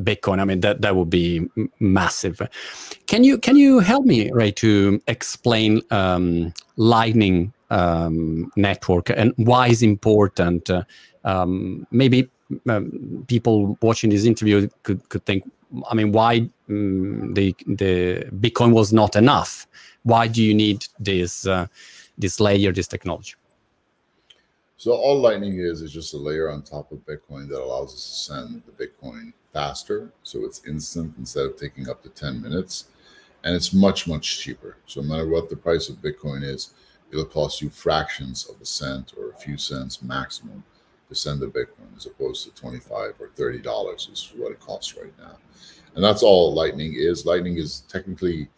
Bitcoin, 0.00 0.40
I 0.40 0.44
mean 0.44 0.60
that 0.60 0.80
that 0.82 0.96
would 0.96 1.10
be 1.10 1.48
massive. 1.80 2.40
Can 3.06 3.24
you 3.24 3.38
can 3.38 3.56
you 3.56 3.80
help 3.80 4.04
me, 4.04 4.30
Ray, 4.30 4.52
to 4.52 5.00
explain 5.06 5.82
um, 5.90 6.52
Lightning 6.76 7.52
um, 7.70 8.50
network 8.56 9.10
and 9.10 9.32
why 9.36 9.68
is 9.68 9.82
important? 9.82 10.70
Uh, 10.70 10.84
um, 11.24 11.86
maybe 11.90 12.28
um, 12.68 13.24
people 13.28 13.76
watching 13.82 14.10
this 14.10 14.24
interview 14.24 14.68
could, 14.82 15.06
could 15.08 15.24
think, 15.26 15.50
I 15.88 15.94
mean, 15.94 16.12
why 16.12 16.48
um, 16.68 17.34
the 17.34 17.54
the 17.66 18.26
Bitcoin 18.40 18.72
was 18.72 18.92
not 18.92 19.16
enough? 19.16 19.66
Why 20.02 20.28
do 20.28 20.42
you 20.42 20.54
need 20.54 20.86
this 20.98 21.46
uh, 21.46 21.66
this 22.16 22.40
layer, 22.40 22.72
this 22.72 22.88
technology? 22.88 23.34
So 24.78 24.92
all 24.92 25.20
Lightning 25.20 25.58
is 25.58 25.82
is 25.82 25.92
just 25.92 26.14
a 26.14 26.16
layer 26.16 26.50
on 26.50 26.62
top 26.62 26.92
of 26.92 26.98
Bitcoin 27.04 27.48
that 27.48 27.60
allows 27.60 27.92
us 27.92 28.04
to 28.04 28.32
send 28.32 28.62
the 28.64 28.86
Bitcoin 28.86 29.32
faster, 29.52 30.12
so 30.22 30.44
it's 30.44 30.64
instant 30.66 31.14
instead 31.18 31.46
of 31.46 31.56
taking 31.56 31.88
up 31.88 32.02
to 32.04 32.08
ten 32.10 32.40
minutes, 32.40 32.86
and 33.44 33.54
it's 33.54 33.74
much 33.74 34.06
much 34.06 34.38
cheaper. 34.38 34.78
So 34.86 35.00
no 35.00 35.08
matter 35.08 35.28
what 35.28 35.50
the 35.50 35.56
price 35.56 35.88
of 35.88 35.96
Bitcoin 35.96 36.42
is, 36.44 36.70
it'll 37.10 37.24
cost 37.24 37.62
you 37.62 37.70
fractions 37.70 38.48
of 38.48 38.60
a 38.60 38.66
cent 38.66 39.14
or 39.18 39.30
a 39.30 39.36
few 39.36 39.56
cents 39.56 40.02
maximum 40.02 40.62
to 41.08 41.14
send 41.14 41.42
a 41.42 41.46
Bitcoin 41.46 41.96
as 41.96 42.06
opposed 42.06 42.44
to 42.44 42.54
25 42.54 43.14
or 43.18 43.28
$30 43.28 44.12
is 44.12 44.32
what 44.36 44.52
it 44.52 44.60
costs 44.60 44.96
right 44.96 45.12
now. 45.18 45.36
And 45.94 46.04
that's 46.04 46.22
all 46.22 46.54
Lightning 46.54 46.94
is. 46.94 47.24
Lightning 47.24 47.56
is 47.56 47.80
technically 47.88 48.48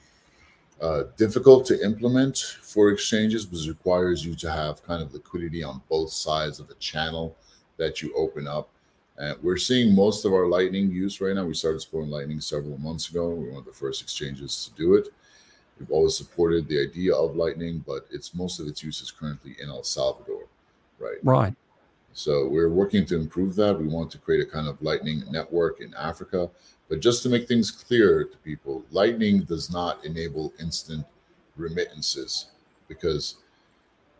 uh, 0.80 1.04
difficult 1.16 1.64
to 1.66 1.84
implement 1.84 2.38
for 2.62 2.90
exchanges 2.90 3.46
because 3.46 3.66
it 3.66 3.70
requires 3.70 4.24
you 4.24 4.34
to 4.34 4.50
have 4.50 4.82
kind 4.82 5.02
of 5.02 5.12
liquidity 5.12 5.62
on 5.62 5.82
both 5.88 6.10
sides 6.10 6.58
of 6.58 6.68
the 6.68 6.74
channel 6.74 7.36
that 7.76 8.02
you 8.02 8.12
open 8.16 8.48
up. 8.48 8.70
And 9.18 9.36
we're 9.42 9.58
seeing 9.58 9.94
most 9.94 10.24
of 10.24 10.32
our 10.32 10.46
Lightning 10.46 10.90
use 10.90 11.20
right 11.20 11.34
now. 11.34 11.44
We 11.44 11.54
started 11.54 11.80
supporting 11.80 12.10
Lightning 12.10 12.40
several 12.40 12.78
months 12.78 13.10
ago. 13.10 13.28
We 13.28 13.48
are 13.48 13.50
one 13.50 13.58
of 13.58 13.66
the 13.66 13.72
first 13.72 14.02
exchanges 14.02 14.64
to 14.64 14.82
do 14.82 14.94
it. 14.94 15.08
We've 15.80 15.90
always 15.90 16.14
supported 16.14 16.68
the 16.68 16.78
idea 16.78 17.14
of 17.14 17.36
Lightning, 17.36 17.82
but 17.86 18.06
it's 18.10 18.34
most 18.34 18.60
of 18.60 18.66
its 18.66 18.82
use 18.82 19.00
is 19.00 19.10
currently 19.10 19.56
in 19.60 19.70
El 19.70 19.82
Salvador, 19.82 20.44
right? 20.98 21.16
Right. 21.22 21.54
So 22.12 22.46
we're 22.46 22.68
working 22.68 23.06
to 23.06 23.16
improve 23.16 23.56
that. 23.56 23.78
We 23.78 23.86
want 23.86 24.10
to 24.10 24.18
create 24.18 24.46
a 24.46 24.50
kind 24.50 24.68
of 24.68 24.80
Lightning 24.82 25.24
network 25.30 25.80
in 25.80 25.94
Africa. 25.94 26.50
But 26.90 27.00
just 27.00 27.22
to 27.22 27.30
make 27.30 27.48
things 27.48 27.70
clear 27.70 28.24
to 28.24 28.36
people, 28.38 28.84
Lightning 28.90 29.40
does 29.44 29.70
not 29.72 30.04
enable 30.04 30.52
instant 30.60 31.06
remittances 31.56 32.46
because 32.86 33.36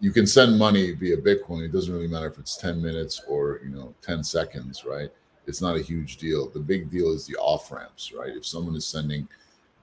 you 0.01 0.13
can 0.13 0.27
send 0.27 0.59
money 0.59 0.93
via 0.93 1.19
Bitcoin. 1.19 1.63
It 1.63 1.73
doesn't 1.73 1.93
really 1.93 2.09
matter 2.09 2.29
if 2.29 2.39
it's 2.39 2.57
10 2.57 2.81
minutes 2.81 3.21
or 3.29 3.61
you 3.63 3.71
know 3.71 3.95
10 4.01 4.25
seconds, 4.25 4.85
right? 4.87 5.11
It's 5.47 5.61
not 5.61 5.77
a 5.77 5.83
huge 5.83 6.17
deal. 6.17 6.49
The 6.49 6.61
big 6.61 6.91
deal 6.91 7.13
is 7.13 7.27
the 7.27 7.37
off 7.37 7.71
ramps, 7.71 8.13
right? 8.13 8.35
If 8.35 8.47
someone 8.47 8.77
is 8.77 8.87
sending 8.87 9.29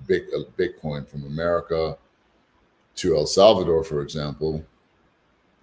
Uh, 0.09 0.43
Bitcoin 0.57 1.07
from 1.07 1.25
America 1.25 1.97
to 2.95 3.15
El 3.15 3.25
Salvador, 3.25 3.83
for 3.83 4.01
example, 4.01 4.63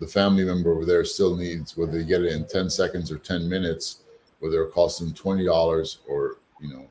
the 0.01 0.07
family 0.07 0.45
member 0.45 0.73
over 0.73 0.85
there 0.85 1.05
still 1.05 1.37
needs 1.37 1.77
whether 1.77 1.93
they 1.93 2.05
get 2.05 2.23
it 2.23 2.33
in 2.33 2.47
10 2.47 2.69
seconds 2.69 3.11
or 3.11 3.19
10 3.19 3.49
minutes, 3.49 4.03
whether 4.41 4.63
it 4.63 4.73
costs 4.73 5.01
them 5.01 5.13
$20 5.13 5.99
or, 6.09 6.39
you 6.61 6.69
know, 6.69 6.87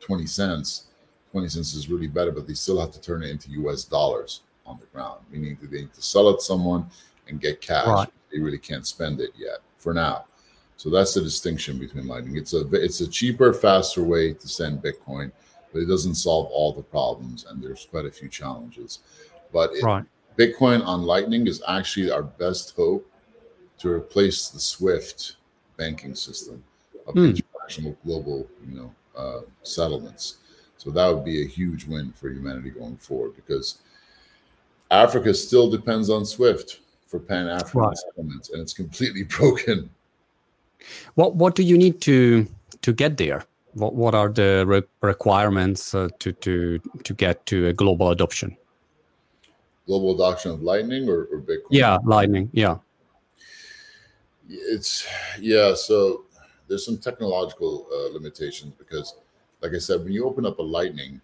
20 0.00 0.26
cents. 0.26 0.88
20 1.32 1.48
cents 1.48 1.74
is 1.74 1.88
really 1.88 2.06
better, 2.06 2.30
but 2.30 2.46
they 2.46 2.54
still 2.54 2.78
have 2.78 2.92
to 2.92 3.00
turn 3.00 3.22
it 3.22 3.30
into 3.30 3.50
US 3.62 3.84
dollars 3.84 4.42
on 4.66 4.78
the 4.78 4.86
ground, 4.86 5.20
meaning 5.30 5.56
that 5.60 5.70
they 5.70 5.80
need 5.80 5.94
to 5.94 6.02
sell 6.02 6.28
it 6.28 6.34
to 6.34 6.42
someone 6.42 6.86
and 7.28 7.40
get 7.40 7.60
cash. 7.60 7.86
Right. 7.86 8.08
They 8.32 8.40
really 8.40 8.58
can't 8.58 8.86
spend 8.86 9.20
it 9.20 9.30
yet 9.36 9.58
for 9.78 9.94
now. 9.94 10.26
So 10.76 10.90
that's 10.90 11.14
the 11.14 11.20
distinction 11.22 11.78
between 11.78 12.06
Lightning. 12.06 12.36
It's 12.36 12.52
a 12.52 12.66
it's 12.72 13.00
a 13.00 13.08
cheaper, 13.08 13.52
faster 13.52 14.02
way 14.02 14.32
to 14.32 14.48
send 14.48 14.82
Bitcoin, 14.82 15.30
but 15.74 15.82
it 15.82 15.86
doesn't 15.86 16.14
solve 16.14 16.46
all 16.52 16.72
the 16.72 16.82
problems, 16.82 17.46
and 17.50 17.60
there's 17.60 17.88
quite 17.90 18.06
a 18.06 18.10
few 18.10 18.28
challenges. 18.28 19.00
But 19.52 19.72
it, 19.74 19.82
right. 19.82 20.04
Bitcoin 20.38 20.86
on 20.86 21.02
Lightning 21.02 21.48
is 21.48 21.60
actually 21.66 22.12
our 22.12 22.22
best 22.22 22.76
hope 22.76 23.04
to 23.78 23.90
replace 23.90 24.48
the 24.48 24.60
SWIFT 24.60 25.34
banking 25.76 26.14
system 26.14 26.62
of 27.08 27.16
mm. 27.16 27.36
international 27.36 27.96
global, 28.06 28.46
you 28.64 28.76
know, 28.76 28.94
uh, 29.16 29.40
settlements. 29.64 30.36
So 30.76 30.90
that 30.92 31.12
would 31.12 31.24
be 31.24 31.42
a 31.42 31.46
huge 31.46 31.86
win 31.86 32.12
for 32.12 32.30
humanity 32.30 32.70
going 32.70 32.96
forward 32.96 33.34
because 33.34 33.78
Africa 34.92 35.34
still 35.34 35.68
depends 35.68 36.08
on 36.08 36.24
SWIFT. 36.24 36.80
for 37.08 37.18
Pan 37.18 37.48
African 37.48 37.80
right. 37.80 37.96
settlements, 37.96 38.50
and 38.50 38.62
it's 38.62 38.72
completely 38.72 39.22
broken. 39.38 39.90
What 41.14 41.34
what 41.34 41.56
do 41.56 41.62
you 41.64 41.76
need 41.76 42.00
to 42.02 42.46
to 42.82 42.92
get 42.92 43.16
there? 43.16 43.44
What 43.74 43.94
what 43.94 44.14
are 44.14 44.28
the 44.28 44.64
re- 44.66 44.82
requirements 45.00 45.94
uh, 45.94 46.08
to 46.20 46.32
to 46.32 46.78
to 47.02 47.14
get 47.14 47.44
to 47.46 47.68
a 47.68 47.72
global 47.72 48.10
adoption? 48.10 48.56
Global 49.86 50.14
adoption 50.14 50.52
of 50.52 50.62
Lightning 50.62 51.08
or, 51.08 51.24
or 51.24 51.40
Bitcoin? 51.40 51.70
Yeah, 51.70 51.98
Lightning. 52.04 52.48
Yeah. 52.52 52.78
It's 54.48 55.06
yeah. 55.40 55.74
So 55.74 56.24
there's 56.68 56.84
some 56.84 56.98
technological 56.98 57.86
uh, 57.92 58.12
limitations 58.12 58.72
because, 58.78 59.16
like 59.60 59.74
I 59.74 59.78
said, 59.78 60.02
when 60.02 60.12
you 60.12 60.24
open 60.24 60.46
up 60.46 60.58
a 60.58 60.62
Lightning 60.62 61.20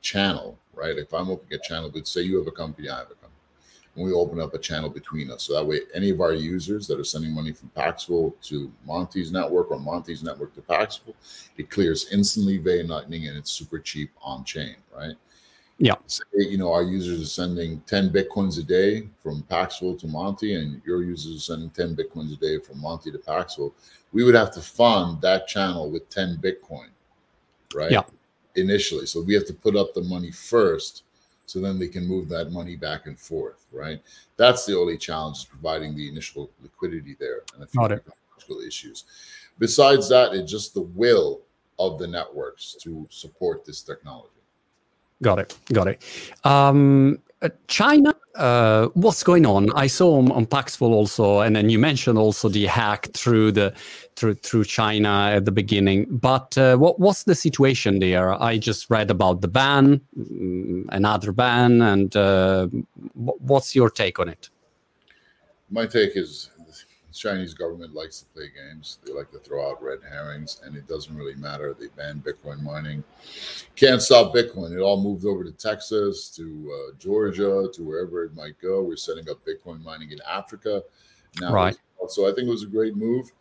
channel, 0.00 0.58
right? 0.74 0.96
If 0.98 1.14
I'm 1.14 1.30
opening 1.30 1.58
a 1.58 1.62
channel, 1.62 1.90
but 1.90 2.06
say 2.06 2.22
you 2.22 2.38
have 2.38 2.46
a 2.46 2.52
company, 2.52 2.88
I 2.88 2.98
have 2.98 3.10
a 3.10 3.14
and 3.94 4.04
we 4.04 4.12
open 4.12 4.40
up 4.40 4.54
a 4.54 4.58
channel 4.58 4.90
between 4.90 5.30
us. 5.30 5.44
So 5.44 5.54
that 5.54 5.64
way, 5.64 5.80
any 5.94 6.10
of 6.10 6.20
our 6.20 6.32
users 6.32 6.86
that 6.88 6.98
are 6.98 7.04
sending 7.04 7.32
money 7.32 7.52
from 7.52 7.68
Paxful 7.70 8.34
to 8.42 8.72
Monty's 8.86 9.30
network 9.30 9.70
or 9.70 9.78
Monty's 9.78 10.22
network 10.22 10.54
to 10.54 10.62
Paxful, 10.62 11.14
it 11.56 11.70
clears 11.70 12.12
instantly 12.12 12.58
via 12.58 12.84
Lightning 12.84 13.28
and 13.28 13.36
it's 13.36 13.50
super 13.50 13.78
cheap 13.78 14.10
on 14.22 14.44
chain, 14.44 14.76
right? 14.96 15.14
Yeah. 15.78 15.94
Say, 16.06 16.22
you 16.36 16.56
know, 16.56 16.72
our 16.72 16.82
users 16.82 17.20
are 17.20 17.26
sending 17.26 17.80
10 17.86 18.10
Bitcoins 18.10 18.58
a 18.60 18.62
day 18.62 19.08
from 19.22 19.42
Paxful 19.42 19.96
to 19.96 20.06
Monty, 20.06 20.54
and 20.54 20.80
your 20.86 21.02
users 21.02 21.36
are 21.36 21.40
sending 21.40 21.70
10 21.70 21.96
Bitcoins 21.96 22.32
a 22.32 22.36
day 22.36 22.58
from 22.58 22.80
Monty 22.80 23.10
to 23.10 23.18
Paxful. 23.18 23.74
We 24.12 24.22
would 24.22 24.36
have 24.36 24.52
to 24.54 24.60
fund 24.60 25.20
that 25.22 25.48
channel 25.48 25.90
with 25.90 26.08
10 26.10 26.38
Bitcoin, 26.38 26.88
right? 27.74 27.90
Yeah. 27.90 28.02
Initially. 28.54 29.06
So 29.06 29.20
we 29.20 29.34
have 29.34 29.46
to 29.46 29.54
put 29.54 29.74
up 29.74 29.94
the 29.94 30.02
money 30.02 30.30
first 30.30 31.02
so 31.46 31.60
then 31.60 31.78
they 31.78 31.88
can 31.88 32.06
move 32.06 32.28
that 32.28 32.50
money 32.50 32.76
back 32.76 33.06
and 33.06 33.18
forth, 33.18 33.66
right? 33.72 34.00
That's 34.36 34.64
the 34.66 34.76
only 34.76 34.96
challenge 34.96 35.38
is 35.38 35.44
providing 35.44 35.96
the 35.96 36.08
initial 36.08 36.50
liquidity 36.62 37.16
there 37.18 37.42
and 37.54 37.62
a 37.62 37.66
few 37.66 37.80
technological 37.88 38.60
issues. 38.66 39.04
Besides 39.58 40.08
that, 40.08 40.34
it's 40.34 40.50
just 40.50 40.74
the 40.74 40.82
will 40.82 41.40
of 41.78 41.98
the 41.98 42.06
networks 42.06 42.74
to 42.80 43.06
support 43.10 43.64
this 43.64 43.82
technology. 43.82 44.30
Got 45.22 45.38
it. 45.38 45.56
Got 45.72 45.88
it. 45.88 46.02
Um, 46.44 47.18
uh, 47.42 47.48
China, 47.68 48.13
uh, 48.34 48.88
what's 48.94 49.22
going 49.22 49.46
on? 49.46 49.70
I 49.74 49.86
saw 49.86 50.18
on, 50.18 50.32
on 50.32 50.46
Paxful 50.46 50.92
also, 50.92 51.40
and 51.40 51.54
then 51.54 51.70
you 51.70 51.78
mentioned 51.78 52.18
also 52.18 52.48
the 52.48 52.66
hack 52.66 53.08
through 53.14 53.52
the 53.52 53.72
through 54.16 54.34
through 54.34 54.64
China 54.64 55.30
at 55.32 55.44
the 55.44 55.52
beginning. 55.52 56.06
But 56.10 56.56
uh, 56.58 56.76
what 56.76 56.98
what's 56.98 57.24
the 57.24 57.34
situation 57.34 58.00
there? 58.00 58.40
I 58.42 58.58
just 58.58 58.90
read 58.90 59.10
about 59.10 59.40
the 59.40 59.48
ban, 59.48 60.00
mm, 60.18 60.84
another 60.90 61.32
ban, 61.32 61.80
and 61.82 62.14
uh, 62.16 62.66
what's 63.14 63.74
your 63.74 63.90
take 63.90 64.18
on 64.18 64.28
it? 64.28 64.50
My 65.70 65.86
take 65.86 66.16
is 66.16 66.50
Chinese 67.14 67.54
government 67.54 67.94
likes 67.94 68.20
to 68.20 68.26
play 68.26 68.50
games. 68.54 68.98
They 69.04 69.12
like 69.12 69.30
to 69.32 69.38
throw 69.38 69.70
out 69.70 69.82
red 69.82 70.00
herrings, 70.08 70.60
and 70.64 70.76
it 70.76 70.86
doesn't 70.86 71.16
really 71.16 71.34
matter. 71.36 71.74
They 71.78 71.86
banned 71.96 72.24
Bitcoin 72.24 72.62
mining. 72.62 73.04
Can't 73.76 74.02
stop 74.02 74.34
Bitcoin. 74.34 74.76
It 74.76 74.80
all 74.80 75.00
moved 75.00 75.24
over 75.24 75.44
to 75.44 75.52
Texas, 75.52 76.28
to 76.30 76.72
uh, 76.72 76.96
Georgia, 76.98 77.68
to 77.72 77.82
wherever 77.82 78.24
it 78.24 78.34
might 78.34 78.60
go. 78.60 78.82
We're 78.82 78.96
setting 78.96 79.28
up 79.30 79.38
Bitcoin 79.46 79.82
mining 79.82 80.10
in 80.12 80.18
Africa 80.28 80.82
now. 81.40 81.52
Right. 81.52 81.76
So 82.08 82.28
I 82.28 82.34
think 82.34 82.48
it 82.48 82.50
was 82.50 82.64
a 82.64 82.68
great 82.68 82.96
move. 82.96 83.32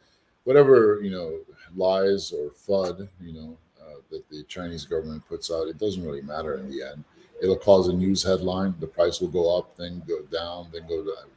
Whatever 0.46 1.00
you 1.02 1.12
know, 1.12 1.40
lies 1.76 2.32
or 2.32 2.52
FUD, 2.52 3.08
you 3.22 3.34
know, 3.34 3.58
uh, 3.82 4.02
that 4.12 4.30
the 4.30 4.44
Chinese 4.44 4.86
government 4.86 5.28
puts 5.28 5.52
out, 5.52 5.68
it 5.68 5.78
doesn't 5.78 6.04
really 6.04 6.22
matter 6.22 6.58
in 6.58 6.70
the 6.70 6.84
end. 6.84 7.04
It'll 7.42 7.58
cause 7.58 7.88
a 7.88 7.94
news 7.94 8.24
headline. 8.24 8.76
The 8.80 8.88
price 8.88 9.20
will 9.20 9.30
go 9.30 9.58
up, 9.58 9.76
then 9.76 10.02
go 10.08 10.22
down, 10.32 10.70
then 10.72 10.88
go 10.88 11.04
down. 11.04 11.30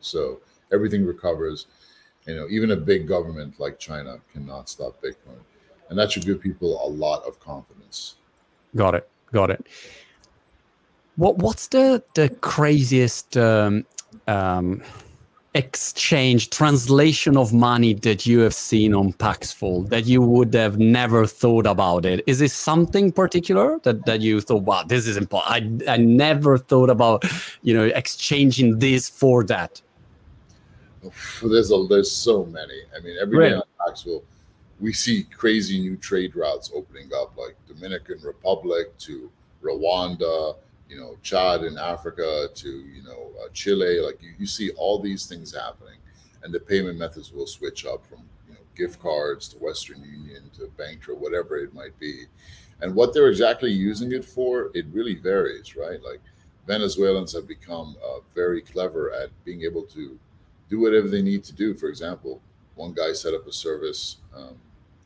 So 0.00 0.40
everything 0.72 1.04
recovers. 1.04 1.66
You 2.26 2.36
know, 2.36 2.46
even 2.48 2.70
a 2.70 2.76
big 2.76 3.08
government 3.08 3.58
like 3.58 3.78
China 3.78 4.18
cannot 4.32 4.68
stop 4.68 5.02
Bitcoin, 5.02 5.40
and 5.88 5.98
that 5.98 6.12
should 6.12 6.24
give 6.24 6.40
people 6.40 6.80
a 6.84 6.88
lot 6.88 7.24
of 7.24 7.40
confidence. 7.40 8.16
Got 8.76 8.94
it. 8.94 9.08
Got 9.32 9.50
it. 9.50 9.66
What 11.16 11.38
What's 11.38 11.68
the 11.68 12.02
the 12.14 12.28
craziest 12.40 13.36
um, 13.36 13.84
um, 14.28 14.82
exchange 15.54 16.48
translation 16.50 17.36
of 17.36 17.52
money 17.52 17.92
that 17.92 18.24
you 18.24 18.40
have 18.40 18.54
seen 18.54 18.94
on 18.94 19.12
Paxful 19.12 19.82
that 19.88 20.06
you 20.06 20.22
would 20.22 20.54
have 20.54 20.78
never 20.78 21.26
thought 21.26 21.66
about 21.66 22.06
it? 22.06 22.22
Is 22.26 22.38
this 22.38 22.54
something 22.54 23.12
particular 23.12 23.78
that, 23.82 24.06
that 24.06 24.20
you 24.20 24.40
thought, 24.40 24.62
wow, 24.62 24.84
this 24.84 25.06
is 25.06 25.16
important? 25.16 25.82
I, 25.86 25.94
I 25.94 25.96
never 25.98 26.56
thought 26.56 26.88
about, 26.88 27.24
you 27.62 27.74
know, 27.74 27.84
exchanging 27.84 28.78
this 28.78 29.10
for 29.10 29.44
that 29.44 29.82
there's 31.42 31.70
a 31.70 31.86
there's 31.88 32.10
so 32.10 32.44
many. 32.44 32.80
I 32.96 33.00
mean, 33.00 33.16
every 33.20 33.38
right. 33.38 33.48
day 33.50 33.54
on 33.54 33.62
Paxful, 33.84 34.22
we 34.80 34.92
see 34.92 35.24
crazy 35.24 35.80
new 35.80 35.96
trade 35.96 36.36
routes 36.36 36.70
opening 36.74 37.10
up, 37.14 37.36
like 37.36 37.56
Dominican 37.66 38.20
Republic 38.22 38.96
to 38.98 39.30
Rwanda, 39.62 40.56
you 40.88 40.96
know, 40.98 41.16
Chad 41.22 41.64
in 41.64 41.78
Africa 41.78 42.48
to 42.54 42.68
you 42.68 43.02
know 43.02 43.30
uh, 43.42 43.48
Chile. 43.52 44.00
Like 44.00 44.22
you, 44.22 44.32
you 44.38 44.46
see 44.46 44.70
all 44.72 44.98
these 44.98 45.26
things 45.26 45.54
happening, 45.54 45.98
and 46.42 46.52
the 46.52 46.60
payment 46.60 46.98
methods 46.98 47.32
will 47.32 47.46
switch 47.46 47.84
up 47.86 48.06
from 48.06 48.20
you 48.48 48.54
know 48.54 48.60
gift 48.76 49.00
cards 49.00 49.48
to 49.48 49.58
Western 49.58 50.02
Union 50.02 50.50
to 50.58 50.66
bank 50.76 51.08
or 51.08 51.14
whatever 51.14 51.56
it 51.56 51.74
might 51.74 51.98
be. 51.98 52.26
And 52.80 52.94
what 52.94 53.14
they're 53.14 53.28
exactly 53.28 53.70
using 53.70 54.10
it 54.10 54.24
for, 54.24 54.72
it 54.74 54.86
really 54.92 55.14
varies, 55.14 55.76
right? 55.76 56.02
Like 56.02 56.20
Venezuelans 56.66 57.32
have 57.32 57.46
become 57.46 57.96
uh, 58.04 58.18
very 58.34 58.60
clever 58.60 59.12
at 59.12 59.30
being 59.44 59.62
able 59.62 59.82
to 59.82 60.18
do 60.72 60.80
whatever 60.80 61.06
they 61.06 61.20
need 61.20 61.44
to 61.44 61.52
do. 61.52 61.74
For 61.74 61.88
example, 61.88 62.40
one 62.76 62.94
guy 62.94 63.12
set 63.12 63.34
up 63.34 63.46
a 63.46 63.52
service 63.52 64.16
um, 64.34 64.56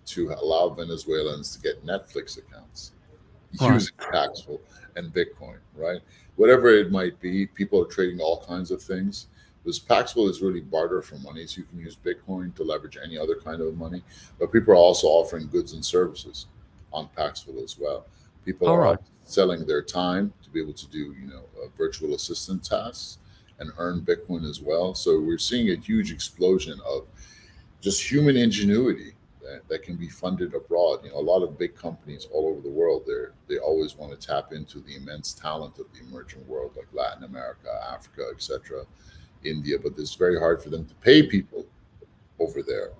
to 0.06 0.30
allow 0.30 0.68
Venezuelans 0.68 1.56
to 1.56 1.60
get 1.60 1.84
Netflix 1.84 2.38
accounts 2.38 2.92
using 3.60 3.92
Paxful 3.98 4.60
and 4.94 5.12
Bitcoin, 5.12 5.58
right? 5.74 6.00
Whatever 6.36 6.68
it 6.68 6.92
might 6.92 7.18
be, 7.20 7.46
people 7.46 7.82
are 7.82 7.86
trading 7.86 8.20
all 8.20 8.44
kinds 8.46 8.70
of 8.70 8.80
things. 8.80 9.26
Because 9.64 9.80
Paxful 9.80 10.28
is 10.28 10.40
really 10.40 10.60
barter 10.60 11.02
for 11.02 11.16
money, 11.16 11.44
so 11.48 11.58
you 11.58 11.64
can 11.64 11.80
use 11.80 11.96
Bitcoin 11.96 12.54
to 12.54 12.62
leverage 12.62 12.96
any 13.04 13.18
other 13.18 13.34
kind 13.34 13.60
of 13.60 13.76
money. 13.76 14.04
But 14.38 14.52
people 14.52 14.72
are 14.72 14.76
also 14.76 15.08
offering 15.08 15.48
goods 15.48 15.72
and 15.72 15.84
services 15.84 16.46
on 16.92 17.08
Paxful 17.16 17.60
as 17.64 17.76
well. 17.76 18.06
People 18.44 18.68
all 18.68 18.74
are 18.76 18.80
right. 18.82 18.98
selling 19.24 19.66
their 19.66 19.82
time 19.82 20.32
to 20.44 20.50
be 20.50 20.60
able 20.62 20.74
to 20.74 20.86
do, 20.86 21.16
you 21.20 21.26
know, 21.26 21.42
uh, 21.60 21.66
virtual 21.76 22.14
assistant 22.14 22.62
tasks 22.62 23.18
and 23.58 23.72
earn 23.78 24.02
Bitcoin 24.02 24.48
as 24.48 24.60
well. 24.60 24.94
So 24.94 25.20
we're 25.20 25.38
seeing 25.38 25.70
a 25.70 25.76
huge 25.76 26.12
explosion 26.12 26.78
of 26.86 27.06
just 27.80 28.02
human 28.02 28.36
ingenuity 28.36 29.12
that, 29.42 29.66
that 29.68 29.82
can 29.82 29.96
be 29.96 30.08
funded 30.08 30.54
abroad. 30.54 31.00
You 31.04 31.10
know, 31.10 31.18
a 31.18 31.20
lot 31.20 31.42
of 31.42 31.58
big 31.58 31.74
companies 31.74 32.26
all 32.32 32.48
over 32.48 32.60
the 32.60 32.70
world, 32.70 33.04
they 33.06 33.54
they 33.54 33.58
always 33.58 33.96
want 33.96 34.18
to 34.18 34.26
tap 34.26 34.52
into 34.52 34.80
the 34.80 34.96
immense 34.96 35.32
talent 35.32 35.78
of 35.78 35.86
the 35.92 36.06
emerging 36.06 36.46
world, 36.46 36.72
like 36.76 36.88
Latin 36.92 37.24
America, 37.24 37.68
Africa, 37.90 38.24
etc., 38.32 38.84
India. 39.44 39.78
But 39.82 39.92
it's 39.98 40.14
very 40.14 40.38
hard 40.38 40.62
for 40.62 40.70
them 40.70 40.84
to 40.84 40.94
pay 40.96 41.22
people 41.22 41.64
over 42.38 42.62
there. 42.62 42.90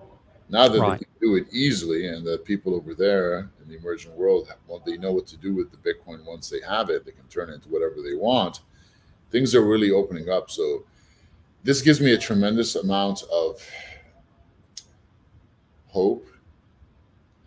Now 0.49 0.69
that 0.69 0.79
right. 0.79 0.99
they 0.99 1.05
can 1.05 1.13
do 1.19 1.35
it 1.35 1.47
easily, 1.51 2.07
and 2.07 2.25
that 2.25 2.45
people 2.45 2.73
over 2.73 2.93
there 2.93 3.51
in 3.61 3.67
the 3.67 3.77
emerging 3.77 4.15
world, 4.15 4.47
well, 4.67 4.81
they 4.85 4.97
know 4.97 5.11
what 5.11 5.27
to 5.27 5.37
do 5.37 5.53
with 5.53 5.69
the 5.71 5.77
Bitcoin 5.77 6.25
once 6.25 6.49
they 6.49 6.61
have 6.61 6.89
it, 6.89 7.05
they 7.05 7.11
can 7.11 7.27
turn 7.27 7.49
it 7.49 7.55
into 7.55 7.67
whatever 7.67 7.95
they 8.01 8.15
want 8.15 8.61
things 9.31 9.55
are 9.55 9.65
really 9.65 9.91
opening 9.91 10.29
up. 10.29 10.49
So 10.49 10.85
this 11.63 11.81
gives 11.81 11.99
me 11.99 12.13
a 12.13 12.17
tremendous 12.17 12.75
amount 12.75 13.23
of 13.31 13.61
hope 15.87 16.27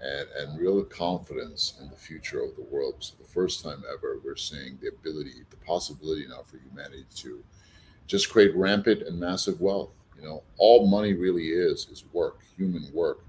and, 0.03 0.29
and 0.38 0.59
real 0.59 0.83
confidence 0.85 1.75
in 1.81 1.88
the 1.90 1.97
future 1.97 2.43
of 2.43 2.57
the 2.57 2.62
world. 2.62 2.97
So 3.01 3.14
the 3.21 3.29
first 3.29 3.62
time 3.62 3.83
ever, 3.93 4.21
we're 4.25 4.37
seeing 4.37 4.79
the 4.81 4.88
ability, 4.88 5.45
the 5.51 5.57
possibility 5.57 6.27
now 6.29 6.43
for 6.47 6.59
humanity 6.59 7.05
to 7.16 7.43
just 8.07 8.31
create 8.31 8.57
rampant 8.57 9.03
and 9.03 9.19
massive 9.19 9.61
wealth. 9.61 9.90
You 10.19 10.27
know, 10.27 10.43
all 10.59 10.87
money 10.87 11.14
really 11.14 11.49
is 11.49 11.87
is 11.90 12.05
work, 12.12 12.40
human 12.57 12.87
work, 12.93 13.25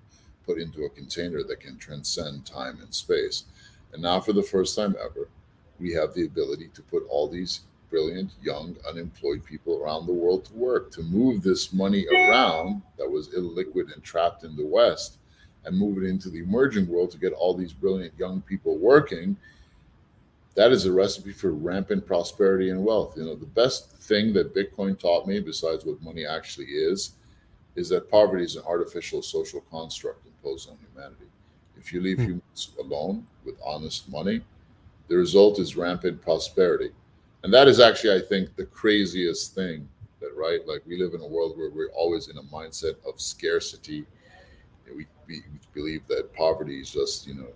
put 0.46 0.58
into 0.58 0.84
a 0.84 0.90
container 0.90 1.44
that 1.44 1.60
can 1.60 1.78
transcend 1.78 2.46
time 2.46 2.80
and 2.82 2.94
space. 2.94 3.46
And 3.94 4.02
now, 4.02 4.20
for 4.20 4.34
the 4.34 4.44
first 4.44 4.76
time 4.76 4.96
ever, 5.00 5.30
we 5.80 5.94
have 5.94 6.14
the 6.14 6.26
ability 6.26 6.70
to 6.74 6.82
put 6.82 7.04
all 7.10 7.28
these 7.28 7.62
brilliant, 7.91 8.32
young, 8.41 8.75
unemployed 8.89 9.43
people 9.45 9.77
around 9.77 10.08
the 10.08 10.13
world 10.13 10.45
to 10.45 10.54
work, 10.54 10.91
to 10.93 11.04
move 11.04 11.43
this 11.43 11.73
money 11.73 12.08
around 12.08 12.82
that 12.97 13.10
was 13.10 13.27
illiquid 13.30 13.93
and 13.93 14.01
trapped 14.01 14.43
in 14.43 14.56
the 14.56 14.65
West 14.65 15.17
and 15.65 15.77
move 15.77 15.97
it 15.97 16.08
into 16.08 16.30
the 16.30 16.39
emerging 16.39 16.88
world 16.88 17.12
to 17.12 17.19
get 17.19 17.34
all 17.34 17.54
these 17.54 17.73
brilliant 17.73 18.17
young 18.17 18.41
people 18.41 18.77
working. 18.77 19.38
That 20.56 20.71
is 20.71 20.86
a 20.86 20.91
recipe 20.91 21.34
for 21.34 21.51
rampant 21.51 22.08
prosperity 22.08 22.71
and 22.71 22.84
wealth. 22.84 23.15
You 23.15 23.25
know, 23.25 23.36
the 23.36 23.45
best 23.45 23.91
thing 23.97 24.34
that 24.34 24.56
Bitcoin 24.56 24.97
taught 24.97 25.27
me, 25.27 25.39
besides 25.39 25.86
what 25.86 26.01
money 26.01 26.25
actually 26.25 26.67
is, 26.67 27.12
is 27.75 27.89
that 27.89 28.10
poverty 28.10 28.43
is 28.43 28.56
an 28.56 28.63
artificial 28.65 29.21
social 29.21 29.62
construct 29.69 30.25
imposed 30.25 30.69
on 30.69 30.77
humanity. 30.77 31.25
If 31.77 31.93
you 31.93 32.01
leave 32.01 32.17
hmm. 32.17 32.23
humans 32.23 32.71
alone 32.80 33.27
with 33.45 33.56
honest 33.63 34.10
money, 34.10 34.41
the 35.08 35.15
result 35.15 35.60
is 35.60 35.75
rampant 35.75 36.21
prosperity 36.21 36.91
and 37.43 37.54
that 37.54 37.67
is 37.67 37.80
actually, 37.80 38.15
I 38.15 38.25
think, 38.25 38.56
the 38.56 38.65
craziest 38.65 39.56
thing 39.56 39.88
that 40.19 40.36
right? 40.36 40.65
Like 40.67 40.84
we 40.86 40.97
live 40.97 41.13
in 41.13 41.21
a 41.21 41.27
world 41.27 41.58
where 41.58 41.69
we're 41.69 41.91
always 41.91 42.27
in 42.27 42.38
a 42.38 42.43
mindset 42.43 42.95
of 43.08 43.19
scarcity. 43.19 44.06
We, 44.88 45.08
we 45.27 45.43
believe 45.73 46.06
that 46.08 46.34
poverty 46.34 46.80
is 46.80 46.91
just, 46.91 47.27
you 47.27 47.34
know, 47.34 47.47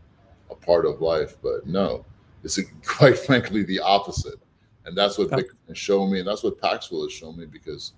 a 0.50 0.56
part 0.56 0.86
of 0.86 1.02
life, 1.02 1.38
but 1.42 1.68
no, 1.68 2.06
it's 2.44 2.60
quite 2.86 3.18
frankly 3.18 3.64
the 3.64 3.80
opposite. 3.80 4.40
And 4.86 4.96
that's 4.96 5.18
what 5.18 5.30
Bitcoin 5.30 5.68
has 5.68 5.78
shown 5.78 6.12
me, 6.12 6.20
and 6.20 6.28
that's 6.28 6.44
what 6.44 6.62
Paxful 6.62 7.02
has 7.04 7.12
shown 7.12 7.38
me 7.38 7.48
because 7.48 7.94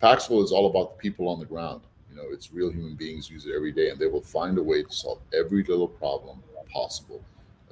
Paxful 0.00 0.42
is 0.42 0.50
all 0.50 0.68
about 0.68 0.96
the 0.96 1.00
people 1.00 1.28
on 1.28 1.38
the 1.38 1.44
ground. 1.44 1.82
You 2.10 2.16
know, 2.16 2.24
it's 2.30 2.52
real 2.52 2.70
human 2.70 2.94
beings 2.94 3.30
use 3.30 3.46
it 3.46 3.54
every 3.54 3.70
day, 3.70 3.90
and 3.90 3.98
they 3.98 4.08
will 4.08 4.20
find 4.20 4.58
a 4.58 4.62
way 4.62 4.82
to 4.82 4.92
solve 4.92 5.20
every 5.32 5.62
little 5.62 5.86
problem 5.86 6.42
possible 6.74 7.22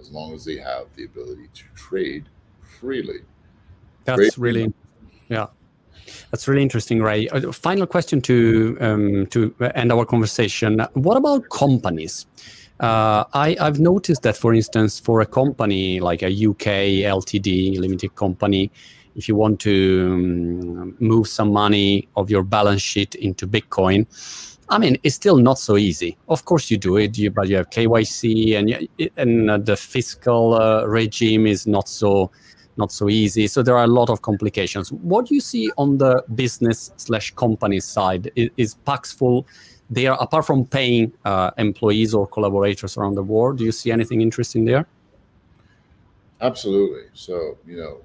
as 0.01 0.11
long 0.11 0.33
as 0.33 0.45
they 0.45 0.57
have 0.57 0.87
the 0.97 1.05
ability 1.05 1.49
to 1.53 1.65
trade 1.75 2.25
freely. 2.63 3.21
That's 4.05 4.17
trade 4.17 4.39
really, 4.39 4.73
yeah. 5.29 5.47
That's 6.31 6.49
really 6.49 6.63
interesting, 6.63 7.03
Ray. 7.03 7.29
Uh, 7.29 7.53
final 7.53 7.87
question 7.87 8.21
to 8.23 8.77
um, 8.81 9.27
to 9.27 9.55
end 9.75 9.93
our 9.93 10.05
conversation. 10.05 10.81
What 10.95 11.17
about 11.17 11.49
companies? 11.51 12.27
Uh, 12.81 13.25
I, 13.33 13.57
have 13.61 13.79
noticed 13.79 14.23
that, 14.23 14.37
for 14.37 14.53
instance, 14.53 14.99
for 14.99 15.21
a 15.21 15.27
company 15.27 16.01
like 16.01 16.23
a 16.23 16.27
UK 16.27 17.05
LTD 17.07 17.79
limited 17.79 18.17
company, 18.17 18.73
if 19.15 19.29
you 19.29 19.37
want 19.37 19.61
to 19.61 20.09
um, 20.13 20.97
move 20.99 21.29
some 21.29 21.53
money 21.53 22.09
of 22.17 22.29
your 22.29 22.43
balance 22.43 22.83
sheet 22.83 23.15
into 23.15 23.47
Bitcoin, 23.47 24.07
I 24.69 24.79
mean, 24.79 24.97
it's 25.03 25.15
still 25.15 25.37
not 25.37 25.59
so 25.59 25.77
easy. 25.77 26.17
Of 26.29 26.45
course, 26.45 26.71
you 26.71 26.79
do 26.79 26.97
it, 26.97 27.17
you, 27.19 27.31
but 27.31 27.49
you 27.49 27.57
have 27.57 27.71
KYC 27.71 28.57
and 28.59 28.89
and 29.17 29.51
uh, 29.51 29.59
the 29.59 29.77
fiscal 29.77 30.55
uh, 30.55 30.85
regime 30.87 31.47
is 31.47 31.67
not 31.67 31.89
so 31.89 32.31
not 32.77 32.93
so 32.93 33.09
easy. 33.09 33.47
So 33.47 33.63
there 33.63 33.77
are 33.77 33.85
a 33.85 33.95
lot 34.01 34.11
of 34.11 34.23
complications. 34.23 34.93
What 34.93 35.27
do 35.27 35.35
you 35.35 35.41
see 35.41 35.71
on 35.77 35.99
the 35.99 36.25
business 36.35 36.93
slash 36.97 37.33
company 37.35 37.81
side? 37.81 38.31
Is, 38.35 38.51
is 38.57 38.75
Paxful 38.87 39.47
there? 39.91 40.13
Apart 40.13 40.47
from 40.47 40.65
paying 40.67 41.13
uh, 41.25 41.51
employees 41.59 42.15
or 42.15 42.27
collaborators 42.27 42.97
around 42.97 43.15
the 43.15 43.23
world, 43.23 43.59
do 43.59 43.65
you 43.65 43.73
see 43.73 43.91
anything 43.93 44.21
interesting 44.21 44.65
there? 44.65 44.87
Absolutely. 46.41 47.09
So 47.15 47.59
you 47.67 47.77
know, 47.77 48.01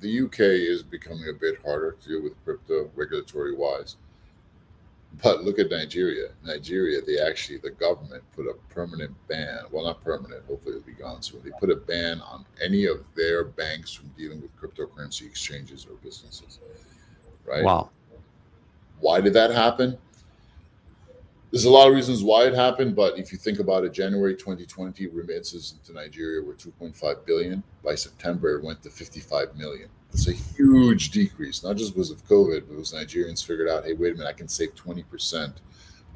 the 0.00 0.20
UK 0.20 0.40
is 0.40 0.82
becoming 0.82 1.28
a 1.28 1.32
bit 1.32 1.58
harder 1.64 1.96
to 2.00 2.08
deal 2.08 2.22
with 2.22 2.32
crypto 2.44 2.90
regulatory 2.94 3.54
wise. 3.54 3.96
But 5.22 5.44
look 5.44 5.58
at 5.58 5.70
Nigeria. 5.70 6.28
Nigeria, 6.44 7.00
they 7.02 7.18
actually, 7.18 7.58
the 7.58 7.70
government 7.70 8.22
put 8.34 8.46
a 8.46 8.54
permanent 8.72 9.12
ban. 9.28 9.58
Well, 9.70 9.84
not 9.84 10.02
permanent, 10.02 10.44
hopefully 10.46 10.76
it'll 10.76 10.86
be 10.86 10.92
gone 10.92 11.20
soon. 11.20 11.42
They 11.42 11.50
put 11.58 11.70
a 11.70 11.76
ban 11.76 12.20
on 12.20 12.46
any 12.62 12.86
of 12.86 13.04
their 13.16 13.44
banks 13.44 13.92
from 13.92 14.08
dealing 14.16 14.40
with 14.40 14.56
cryptocurrency 14.56 15.26
exchanges 15.26 15.86
or 15.86 15.96
businesses. 15.96 16.60
Right? 17.44 17.64
Wow. 17.64 17.90
Why 19.00 19.20
did 19.20 19.32
that 19.34 19.50
happen? 19.50 19.98
There's 21.50 21.64
a 21.64 21.70
lot 21.70 21.88
of 21.88 21.94
reasons 21.94 22.22
why 22.22 22.44
it 22.44 22.54
happened, 22.54 22.94
but 22.94 23.18
if 23.18 23.32
you 23.32 23.38
think 23.38 23.58
about 23.58 23.84
it, 23.84 23.92
January 23.92 24.36
2020 24.36 25.08
remittances 25.08 25.74
into 25.76 25.92
Nigeria 25.92 26.40
were 26.40 26.54
2.5 26.54 27.26
billion. 27.26 27.64
By 27.84 27.96
September, 27.96 28.56
it 28.56 28.64
went 28.64 28.82
to 28.84 28.90
55 28.90 29.56
million. 29.56 29.88
It's 30.12 30.28
a 30.28 30.32
huge 30.32 31.10
decrease, 31.10 31.62
not 31.62 31.76
just 31.76 31.94
because 31.94 32.10
of 32.10 32.26
COVID, 32.26 32.62
but 32.66 32.70
because 32.70 32.92
Nigerians 32.92 33.46
figured 33.46 33.68
out, 33.68 33.84
hey, 33.84 33.92
wait 33.92 34.14
a 34.14 34.16
minute, 34.16 34.28
I 34.28 34.32
can 34.32 34.48
save 34.48 34.74
20% 34.74 35.52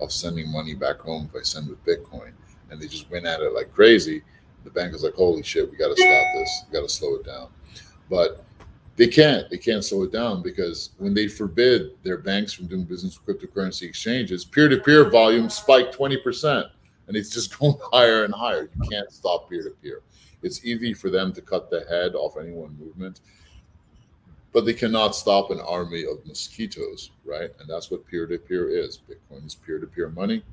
of 0.00 0.12
sending 0.12 0.50
money 0.50 0.74
back 0.74 0.98
home 0.98 1.30
if 1.33 1.40
I 1.40 1.42
send 1.44 1.68
with 1.68 1.85
Bitcoin. 1.85 2.33
And 2.70 2.80
they 2.80 2.88
just 2.88 3.11
went 3.11 3.26
at 3.26 3.40
it 3.40 3.54
like 3.54 3.72
crazy. 3.72 4.22
The 4.64 4.70
bank 4.70 4.92
was 4.92 5.04
like, 5.04 5.14
holy 5.14 5.42
shit, 5.42 5.70
we 5.70 5.76
got 5.76 5.94
to 5.94 5.96
stop 5.96 6.26
this. 6.35 6.64
We 6.68 6.72
got 6.72 6.88
to 6.88 6.92
slow 6.92 7.14
it 7.16 7.24
down. 7.24 7.48
But 8.11 8.44
they 8.96 9.07
can't. 9.07 9.48
They 9.48 9.59
can't 9.59 9.85
slow 9.85 10.02
it 10.02 10.12
down 10.12 10.42
because 10.42 10.90
when 10.98 11.14
they 11.14 11.28
forbid 11.28 11.92
their 12.02 12.18
banks 12.18 12.52
from 12.52 12.66
doing 12.66 12.85
business 12.85 13.18
with 13.24 13.40
cryptocurrency 13.40 13.83
exchanges, 13.83 14.44
peer 14.44 14.68
to 14.68 14.78
peer 14.78 15.09
volume 15.09 15.48
spiked 15.48 15.96
20%. 15.96 16.68
And 17.07 17.16
it's 17.16 17.30
just 17.30 17.57
going 17.59 17.76
higher 17.92 18.24
and 18.24 18.35
higher. 18.35 18.70
You 18.74 18.88
can't 18.90 19.12
stop 19.12 19.48
peer 19.48 19.62
to 19.62 19.70
peer. 19.70 20.02
It's 20.42 20.64
easy 20.64 20.94
for 20.94 21.11
them 21.11 21.33
to 21.33 21.40
cut 21.40 21.70
the 21.70 21.87
head 21.88 22.14
off 22.14 22.37
any 22.37 22.50
one 22.50 22.76
movement 22.78 23.20
but 24.54 24.64
they 24.64 24.72
cannot 24.72 25.16
stop 25.16 25.50
an 25.50 25.60
army 25.60 26.04
of 26.04 26.24
mosquitoes, 26.24 27.10
right? 27.24 27.50
And 27.58 27.68
that's 27.68 27.90
what 27.90 28.06
peer 28.06 28.24
to 28.28 28.38
peer 28.38 28.70
is. 28.70 29.00
Bitcoin 29.10 29.44
is 29.44 29.56
peer 29.56 29.80
to 29.80 29.86
peer 29.86 30.08
money. 30.08 30.44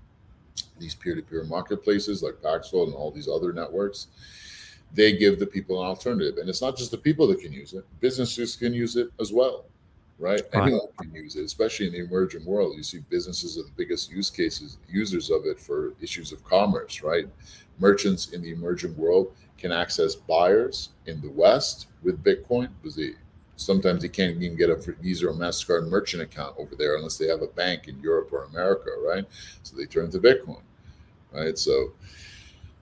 These 0.80 0.96
peer 0.96 1.16
to 1.16 1.22
peer 1.22 1.44
marketplaces 1.44 2.24
like 2.24 2.42
Paxful 2.42 2.86
and 2.86 2.96
all 2.96 3.12
these 3.12 3.28
other 3.28 3.54
networks, 3.54 4.08
they 4.92 5.16
give 5.16 5.38
the 5.38 5.46
people 5.46 5.80
an 5.80 5.88
alternative. 5.88 6.40
And 6.40 6.50
it's 6.50 6.64
not 6.64 6.76
just 6.76 6.90
the 6.90 6.98
people 6.98 7.28
that 7.28 7.40
can 7.40 7.54
use 7.54 7.74
it, 7.74 7.86
businesses 8.00 8.56
can 8.56 8.74
use 8.74 8.96
it 8.96 9.10
as 9.20 9.32
well, 9.32 9.66
right? 10.18 10.42
right. 10.52 10.64
Anyone 10.64 10.88
can 11.00 11.14
use 11.14 11.36
it, 11.36 11.46
especially 11.46 11.86
in 11.86 11.94
the 11.94 12.00
emerging 12.00 12.44
world. 12.44 12.76
You 12.76 12.84
see 12.84 13.02
businesses 13.12 13.60
are 13.60 13.64
the 13.64 13.72
biggest 13.78 14.12
use 14.12 14.32
cases, 14.32 14.80
users 14.90 15.30
of 15.30 15.46
it 15.46 15.60
for 15.60 15.94
issues 16.02 16.32
of 16.32 16.44
commerce, 16.44 17.04
right? 17.04 17.28
Merchants 17.78 18.30
in 18.30 18.42
the 18.42 18.52
emerging 18.52 18.98
world 18.98 19.36
can 19.60 19.72
access 19.72 20.16
buyers 20.16 20.90
in 21.06 21.22
the 21.22 21.30
West 21.30 21.86
with 22.02 22.24
Bitcoin 22.24 22.70
because 22.82 22.98
Sometimes 23.62 24.02
they 24.02 24.10
can't 24.10 24.42
even 24.42 24.58
get 24.58 24.70
a 24.70 24.76
Visa 24.76 25.28
or 25.28 25.34
MasterCard 25.34 25.88
merchant 25.88 26.24
account 26.24 26.56
over 26.58 26.76
there 26.76 26.96
unless 26.96 27.18
they 27.18 27.28
have 27.28 27.42
a 27.42 27.48
bank 27.48 27.88
in 27.88 28.00
Europe 28.00 28.30
or 28.32 28.46
America, 28.46 28.90
right? 29.06 29.26
So 29.64 29.76
they 29.78 29.86
turn 29.86 30.10
to 30.12 30.20
Bitcoin, 30.20 30.62
right? 31.32 31.58
So 31.58 31.94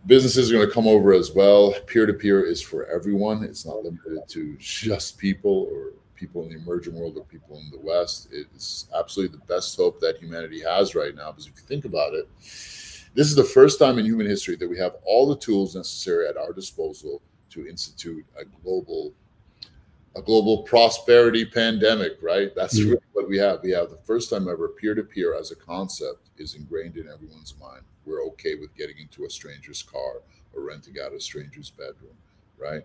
businesses 0.05 0.49
are 0.49 0.55
going 0.55 0.67
to 0.67 0.73
come 0.73 0.87
over 0.87 1.13
as 1.13 1.31
well. 1.31 1.73
Peer 1.87 2.05
to 2.05 2.13
peer 2.13 2.43
is 2.45 2.61
for 2.61 2.85
everyone, 2.85 3.43
it's 3.43 3.65
not 3.65 3.83
limited 3.83 4.27
to 4.29 4.55
just 4.57 5.17
people 5.17 5.69
or 5.71 5.93
people 6.15 6.43
in 6.43 6.49
the 6.49 6.55
emerging 6.55 6.95
world 6.95 7.17
or 7.17 7.23
people 7.25 7.57
in 7.57 7.69
the 7.71 7.79
West. 7.79 8.29
It's 8.31 8.87
absolutely 8.97 9.37
the 9.37 9.45
best 9.45 9.75
hope 9.77 9.99
that 10.01 10.17
humanity 10.17 10.61
has 10.61 10.95
right 10.95 11.15
now. 11.15 11.31
Because 11.31 11.47
if 11.47 11.53
you 11.55 11.63
think 11.63 11.85
about 11.85 12.13
it, 12.13 12.27
this 12.39 13.27
is 13.27 13.35
the 13.35 13.43
first 13.43 13.79
time 13.79 13.97
in 13.97 14.05
human 14.05 14.27
history 14.27 14.55
that 14.57 14.69
we 14.69 14.77
have 14.77 14.95
all 15.03 15.27
the 15.27 15.37
tools 15.37 15.75
necessary 15.75 16.27
at 16.27 16.37
our 16.37 16.53
disposal 16.53 17.21
to 17.49 17.67
institute 17.67 18.25
a 18.39 18.45
global 18.63 19.13
a 20.15 20.21
global 20.21 20.63
prosperity 20.63 21.45
pandemic, 21.45 22.17
right? 22.21 22.53
That's 22.55 22.79
mm-hmm. 22.79 22.89
really 22.89 23.01
what 23.13 23.29
we 23.29 23.37
have. 23.37 23.61
We 23.63 23.71
have 23.71 23.89
the 23.89 23.99
first 24.03 24.29
time 24.29 24.47
ever 24.47 24.69
peer 24.69 24.95
to 24.95 25.03
peer 25.03 25.35
as 25.35 25.51
a 25.51 25.55
concept 25.55 26.29
is 26.37 26.55
ingrained 26.55 26.97
in 26.97 27.07
everyone's 27.07 27.55
mind. 27.59 27.81
We're 28.05 28.23
okay 28.27 28.55
with 28.55 28.75
getting 28.75 28.97
into 28.97 29.25
a 29.25 29.29
stranger's 29.29 29.83
car 29.83 30.21
or 30.53 30.63
renting 30.63 30.95
out 31.03 31.13
a 31.13 31.19
stranger's 31.19 31.69
bedroom, 31.69 32.15
right? 32.57 32.83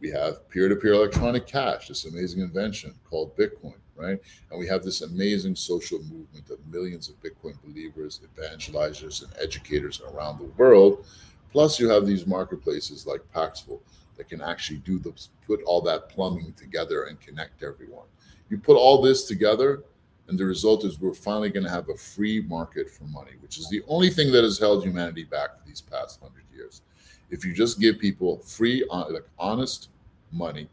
We 0.00 0.10
have 0.10 0.48
peer 0.48 0.68
to 0.68 0.76
peer 0.76 0.92
electronic 0.94 1.46
cash, 1.46 1.88
this 1.88 2.06
amazing 2.06 2.40
invention 2.40 2.94
called 3.08 3.36
Bitcoin, 3.36 3.76
right? 3.96 4.18
And 4.50 4.58
we 4.58 4.66
have 4.68 4.82
this 4.82 5.02
amazing 5.02 5.56
social 5.56 5.98
movement 6.00 6.50
of 6.50 6.58
millions 6.66 7.08
of 7.08 7.20
Bitcoin 7.22 7.54
believers, 7.64 8.20
evangelizers, 8.36 9.22
and 9.22 9.32
educators 9.40 10.00
around 10.00 10.38
the 10.38 10.50
world. 10.56 11.06
Plus, 11.52 11.78
you 11.78 11.88
have 11.88 12.06
these 12.06 12.26
marketplaces 12.26 13.06
like 13.06 13.20
Paxful 13.32 13.82
that 14.16 14.28
can 14.28 14.40
actually 14.40 14.78
do 14.78 14.98
the 14.98 15.12
put 15.46 15.62
all 15.64 15.80
that 15.82 16.08
plumbing 16.08 16.52
together 16.54 17.04
and 17.04 17.20
connect 17.20 17.62
everyone. 17.62 18.06
You 18.50 18.58
put 18.58 18.76
all 18.76 19.00
this 19.00 19.24
together, 19.24 19.82
and 20.28 20.38
the 20.38 20.44
result 20.44 20.84
is 20.84 21.00
we're 21.00 21.14
finally 21.14 21.50
going 21.50 21.64
to 21.64 21.70
have 21.70 21.88
a 21.88 21.96
free 21.96 22.42
market 22.42 22.90
for 22.90 23.04
money, 23.04 23.32
which 23.40 23.58
is 23.58 23.68
the 23.68 23.82
only 23.88 24.10
thing 24.10 24.30
that 24.32 24.44
has 24.44 24.58
held 24.58 24.84
humanity 24.84 25.24
back 25.24 25.58
for 25.58 25.66
these 25.66 25.80
past 25.80 26.20
hundred 26.20 26.44
years. 26.54 26.82
If 27.30 27.44
you 27.44 27.54
just 27.54 27.80
give 27.80 27.98
people 27.98 28.38
free, 28.38 28.86
uh, 28.90 29.10
like 29.10 29.26
honest 29.38 29.88
money 30.30 30.68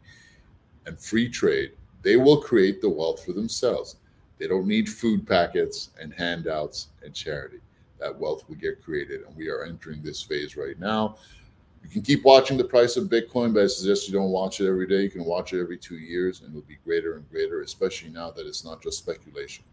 and 0.86 0.98
free 0.98 1.28
trade, 1.28 1.72
they 2.02 2.16
will 2.16 2.40
create 2.40 2.80
the 2.80 2.88
wealth 2.88 3.24
for 3.24 3.32
themselves. 3.32 3.96
They 4.38 4.46
don't 4.46 4.66
need 4.66 4.88
food 4.88 5.26
packets 5.26 5.90
and 6.00 6.14
handouts 6.14 6.88
and 7.04 7.14
charity. 7.14 7.60
That 7.98 8.18
wealth 8.18 8.44
will 8.48 8.56
get 8.56 8.82
created. 8.82 9.22
And 9.26 9.36
we 9.36 9.50
are 9.50 9.64
entering 9.64 10.02
this 10.02 10.22
phase 10.22 10.56
right 10.56 10.78
now 10.78 11.16
you 11.82 11.88
can 11.88 12.02
keep 12.02 12.24
watching 12.24 12.56
the 12.56 12.64
price 12.64 12.96
of 12.96 13.04
Bitcoin, 13.04 13.54
but 13.54 13.62
I 13.62 13.66
suggest 13.66 14.06
you 14.06 14.14
don't 14.14 14.30
watch 14.30 14.60
it 14.60 14.68
every 14.68 14.86
day. 14.86 15.02
You 15.02 15.10
can 15.10 15.24
watch 15.24 15.52
it 15.52 15.60
every 15.60 15.78
two 15.78 15.96
years, 15.96 16.40
and 16.40 16.50
it'll 16.50 16.68
be 16.68 16.78
greater 16.84 17.16
and 17.16 17.28
greater, 17.30 17.62
especially 17.62 18.10
now 18.10 18.30
that 18.32 18.46
it's 18.46 18.64
not 18.64 18.82
just 18.82 18.98
speculation. 18.98 19.64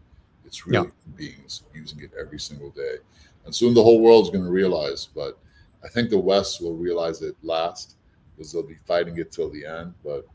It's 0.44 0.66
real 0.66 0.84
yeah. 0.84 0.90
beings 1.16 1.62
using 1.74 2.00
it 2.00 2.10
every 2.18 2.40
single 2.40 2.70
day. 2.70 2.96
And 3.44 3.54
soon 3.54 3.74
the 3.74 3.82
whole 3.82 4.00
world's 4.00 4.30
going 4.30 4.44
to 4.44 4.50
realize, 4.50 5.08
but 5.14 5.38
I 5.84 5.88
think 5.88 6.10
the 6.10 6.18
West 6.18 6.62
will 6.62 6.74
realize 6.74 7.22
it 7.22 7.36
last 7.42 7.96
because 8.36 8.52
they'll 8.52 8.62
be 8.62 8.78
fighting 8.86 9.18
it 9.18 9.30
till 9.30 9.50
the 9.50 9.66
end. 9.66 9.94
But 10.02 10.26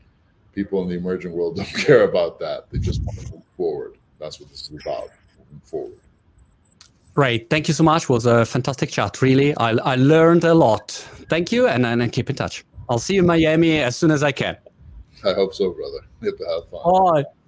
people 0.54 0.82
in 0.82 0.88
the 0.88 0.96
emerging 0.96 1.32
world 1.32 1.56
don't 1.56 1.68
care 1.68 2.04
about 2.04 2.38
that. 2.40 2.70
They 2.70 2.78
just 2.78 3.02
want 3.02 3.18
to 3.20 3.32
move 3.32 3.44
forward. 3.56 3.98
That's 4.18 4.40
what 4.40 4.48
this 4.50 4.62
is 4.62 4.80
about, 4.80 5.10
moving 5.38 5.60
forward. 5.64 5.98
Great. 7.14 7.48
Thank 7.48 7.68
you 7.68 7.74
so 7.74 7.84
much. 7.84 8.04
It 8.04 8.08
was 8.10 8.26
a 8.26 8.44
fantastic 8.44 8.90
chat. 8.90 9.22
Really, 9.22 9.56
I, 9.56 9.70
I 9.70 9.94
learned 9.94 10.42
a 10.44 10.52
lot. 10.52 10.90
Thank 11.28 11.52
you, 11.52 11.68
and, 11.68 11.86
and 11.86 12.12
keep 12.12 12.28
in 12.28 12.36
touch. 12.36 12.64
I'll 12.88 12.98
see 12.98 13.14
you 13.14 13.20
in 13.20 13.26
Miami 13.26 13.78
as 13.78 13.96
soon 13.96 14.10
as 14.10 14.22
I 14.22 14.32
can. 14.32 14.56
I 15.24 15.32
hope 15.32 15.54
so, 15.54 15.70
brother. 15.70 16.00
Have 16.22 16.68
fun. 16.70 17.14
Bye. 17.14 17.24